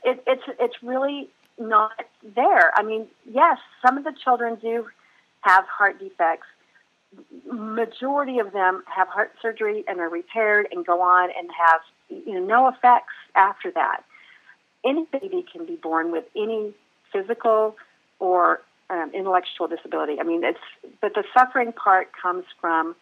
it, 0.05 0.23
it's 0.25 0.43
it's 0.61 0.81
really 0.81 1.27
not 1.59 2.05
there. 2.23 2.71
I 2.73 2.83
mean, 2.83 3.07
yes, 3.29 3.57
some 3.85 3.97
of 3.97 4.05
the 4.05 4.13
children 4.13 4.55
do 4.61 4.87
have 5.41 5.65
heart 5.65 5.99
defects. 5.99 6.47
Majority 7.49 8.39
of 8.39 8.51
them 8.51 8.83
have 8.93 9.07
heart 9.07 9.31
surgery 9.41 9.83
and 9.87 9.99
are 9.99 10.09
repaired 10.09 10.67
and 10.71 10.85
go 10.85 11.01
on 11.01 11.29
and 11.37 11.49
have 11.57 11.81
you 12.09 12.33
know 12.33 12.45
no 12.45 12.67
effects 12.67 13.13
after 13.35 13.71
that. 13.71 14.03
Any 14.85 15.05
baby 15.11 15.45
can 15.51 15.65
be 15.65 15.75
born 15.75 16.11
with 16.11 16.25
any 16.35 16.73
physical 17.11 17.75
or 18.19 18.61
um, 18.89 19.11
intellectual 19.13 19.67
disability. 19.67 20.19
I 20.19 20.23
mean, 20.23 20.43
it's 20.43 20.59
but 21.01 21.13
the 21.13 21.23
suffering 21.33 21.73
part 21.73 22.09
comes 22.21 22.45
from 22.59 22.95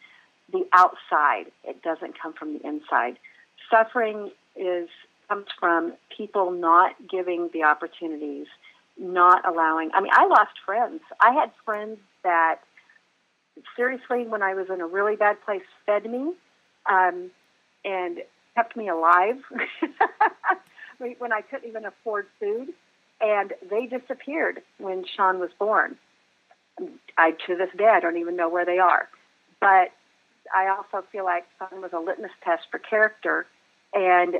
the 0.51 0.65
outside. 0.73 1.51
It 1.63 1.81
doesn't 1.81 2.19
come 2.19 2.33
from 2.33 2.53
the 2.53 2.67
inside. 2.67 3.17
Suffering 3.69 4.31
is 4.55 4.89
comes 5.27 5.47
from 5.59 5.93
people 6.15 6.51
not 6.51 6.95
giving 7.09 7.49
the 7.53 7.63
opportunities, 7.63 8.47
not 8.97 9.47
allowing. 9.47 9.91
I 9.93 10.01
mean, 10.01 10.11
I 10.13 10.27
lost 10.27 10.53
friends. 10.65 11.01
I 11.21 11.33
had 11.33 11.51
friends 11.63 11.97
that, 12.23 12.57
seriously, 13.75 14.25
when 14.27 14.41
I 14.41 14.53
was 14.53 14.67
in 14.69 14.81
a 14.81 14.87
really 14.87 15.15
bad 15.15 15.43
place, 15.43 15.61
fed 15.85 16.09
me 16.09 16.33
um, 16.89 17.31
and 17.83 18.19
kept 18.55 18.75
me 18.75 18.89
alive 18.89 19.37
when 20.97 21.33
I 21.33 21.41
couldn't 21.41 21.67
even 21.67 21.85
afford 21.85 22.27
food. 22.39 22.69
And 23.21 23.53
they 23.69 23.85
disappeared 23.85 24.61
when 24.77 25.05
Sean 25.15 25.39
was 25.39 25.49
born. 25.57 25.97
I 27.17 27.31
to 27.47 27.55
this 27.55 27.69
day 27.77 27.87
I 27.87 28.01
don't 28.01 28.17
even 28.17 28.35
know 28.35 28.49
where 28.49 28.65
they 28.65 28.79
are. 28.79 29.07
But 29.61 29.91
I 30.53 30.67
also 30.67 31.05
feel 31.11 31.23
like 31.23 31.45
Sean 31.57 31.81
was 31.81 31.91
a 31.93 31.99
litmus 31.99 32.31
test 32.43 32.63
for 32.69 32.77
character 32.77 33.45
and 33.93 34.35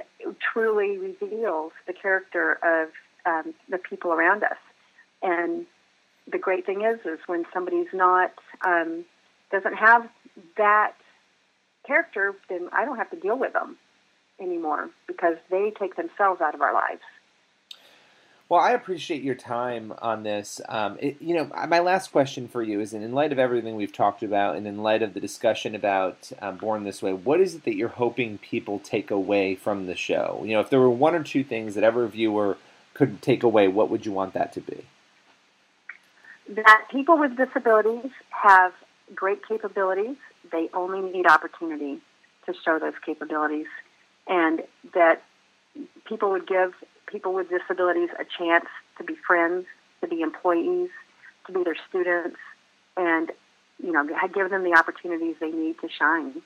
truly 0.54 0.98
reveals 0.98 1.72
the 1.88 1.94
character 1.94 2.60
of 2.62 2.90
um, 3.26 3.54
the 3.70 3.78
people 3.78 4.12
around 4.12 4.44
us. 4.44 4.58
And 5.24 5.66
the 6.32 6.38
great 6.38 6.66
thing 6.66 6.82
is, 6.82 7.00
is 7.06 7.20
when 7.28 7.46
somebody's 7.54 7.94
not 7.94 8.32
um, 8.66 9.06
doesn't 9.52 9.76
have 9.76 10.10
that 10.58 10.94
character, 11.86 12.36
then 12.50 12.70
I 12.74 12.86
don't 12.86 12.98
have 12.98 13.10
to 13.12 13.20
deal 13.20 13.38
with 13.38 13.54
them 13.54 13.78
anymore 14.40 14.90
because 15.08 15.38
they 15.50 15.72
take 15.80 15.96
themselves 15.96 16.42
out 16.42 16.56
of 16.56 16.62
our 16.62 16.74
lives. 16.74 17.02
Well, 18.48 18.62
I 18.62 18.72
appreciate 18.74 19.24
your 19.24 19.36
time 19.36 19.92
on 20.04 20.22
this. 20.22 20.62
Um, 20.70 20.98
it, 21.00 21.20
you 21.20 21.34
know, 21.34 21.50
my 21.68 21.80
last 21.80 22.12
question 22.12 22.48
for 22.48 22.62
you 22.62 22.80
is: 22.80 22.94
in 22.94 23.12
light 23.12 23.32
of 23.32 23.40
everything 23.40 23.76
we've 23.76 23.92
talked 23.92 24.22
about, 24.22 24.56
and 24.56 24.68
in 24.68 24.84
light 24.84 25.02
of 25.02 25.16
the 25.16 25.20
discussion 25.20 25.74
about 25.74 26.32
um, 26.42 26.58
Born 26.58 26.84
This 26.84 27.02
Way, 27.02 27.14
what 27.14 27.42
is 27.42 27.56
it 27.56 27.64
that 27.64 27.76
you're 27.76 27.88
hoping 27.88 28.38
people 28.38 28.78
take 28.78 29.10
away 29.10 29.56
from 29.56 29.88
the 29.88 29.96
show? 29.96 30.44
You 30.46 30.54
know, 30.54 30.60
if 30.60 30.70
there 30.70 30.80
were 30.80 30.92
one 30.92 31.16
or 31.16 31.24
two 31.24 31.44
things 31.44 31.74
that 31.74 31.84
every 31.84 32.08
viewer 32.08 32.58
could 32.94 33.24
take 33.24 33.42
away, 33.42 33.68
what 33.68 33.90
would 33.90 34.06
you 34.06 34.12
want 34.12 34.34
that 34.34 34.54
to 34.54 34.62
be? 34.62 34.86
That 36.50 36.86
people 36.92 37.18
with 37.18 37.36
disabilities 37.38 38.12
have 38.30 38.74
great 39.14 39.48
capabilities. 39.48 40.18
They 40.52 40.70
only 40.74 41.02
need 41.02 41.26
opportunity 41.28 42.00
to 42.46 42.54
show 42.64 42.78
those 42.80 42.94
capabilities. 43.04 43.68
and 44.28 44.64
that 44.94 45.24
people 46.06 46.32
would 46.32 46.48
give 46.48 46.74
people 47.08 47.34
with 47.34 47.50
disabilities 47.50 48.10
a 48.20 48.26
chance 48.38 48.66
to 48.98 49.04
be 49.04 49.16
friends, 49.28 49.66
to 50.02 50.08
be 50.08 50.22
employees, 50.22 50.90
to 51.46 51.52
be 51.54 51.64
their 51.64 51.76
students, 51.90 52.38
and 52.98 53.32
you 53.84 53.92
know, 53.92 54.08
give 54.34 54.50
them 54.50 54.64
the 54.64 54.74
opportunities 54.74 55.36
they 55.40 55.52
need 55.52 55.80
to 55.82 55.90
shine. 55.90 56.42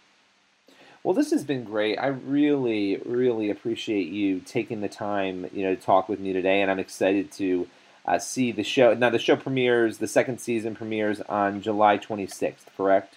Well, 1.03 1.13
this 1.13 1.31
has 1.31 1.45
been 1.45 1.63
great. 1.63 1.97
I 1.97 2.07
really, 2.07 2.97
really 3.05 3.49
appreciate 3.49 4.07
you 4.07 4.39
taking 4.41 4.81
the 4.81 4.89
time, 4.89 5.47
you 5.53 5.63
know, 5.63 5.75
to 5.75 5.81
talk 5.81 6.09
with 6.09 6.19
me 6.19 6.33
today, 6.33 6.61
and 6.61 6.69
I'm 6.69 6.79
excited 6.79 7.31
to 7.33 7.67
uh, 8.09 8.17
see 8.17 8.51
the 8.51 8.63
show. 8.63 8.95
Now, 8.95 9.11
the 9.11 9.19
show 9.19 9.35
premieres, 9.35 9.99
the 9.99 10.07
second 10.07 10.39
season 10.39 10.75
premieres 10.75 11.21
on 11.21 11.61
July 11.61 11.99
26th, 11.99 12.65
correct? 12.75 13.15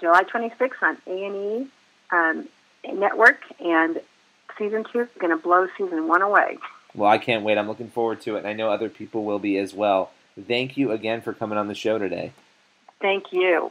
July 0.00 0.24
26th 0.24 0.82
on 0.82 0.98
A&E 1.06 1.68
um, 2.10 2.48
Network, 2.92 3.38
and 3.60 4.00
season 4.58 4.84
two 4.92 5.02
is 5.02 5.08
going 5.20 5.30
to 5.30 5.40
blow 5.40 5.68
season 5.78 6.08
one 6.08 6.20
away. 6.20 6.58
Well, 6.96 7.08
I 7.08 7.18
can't 7.18 7.44
wait. 7.44 7.58
I'm 7.58 7.68
looking 7.68 7.90
forward 7.90 8.20
to 8.22 8.34
it, 8.34 8.40
and 8.40 8.48
I 8.48 8.54
know 8.54 8.70
other 8.70 8.88
people 8.88 9.24
will 9.24 9.38
be 9.38 9.56
as 9.56 9.72
well. 9.72 10.10
Thank 10.48 10.76
you 10.76 10.90
again 10.90 11.22
for 11.22 11.32
coming 11.32 11.56
on 11.56 11.68
the 11.68 11.74
show 11.74 11.98
today. 11.98 12.32
Thank 13.00 13.32
you. 13.32 13.70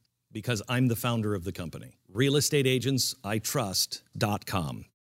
Because 0.31 0.61
I'm 0.69 0.87
the 0.87 0.95
founder 0.95 1.35
of 1.35 1.43
the 1.43 1.51
company. 1.51 1.97
RealestateAgentsITrust.com. 2.13 4.85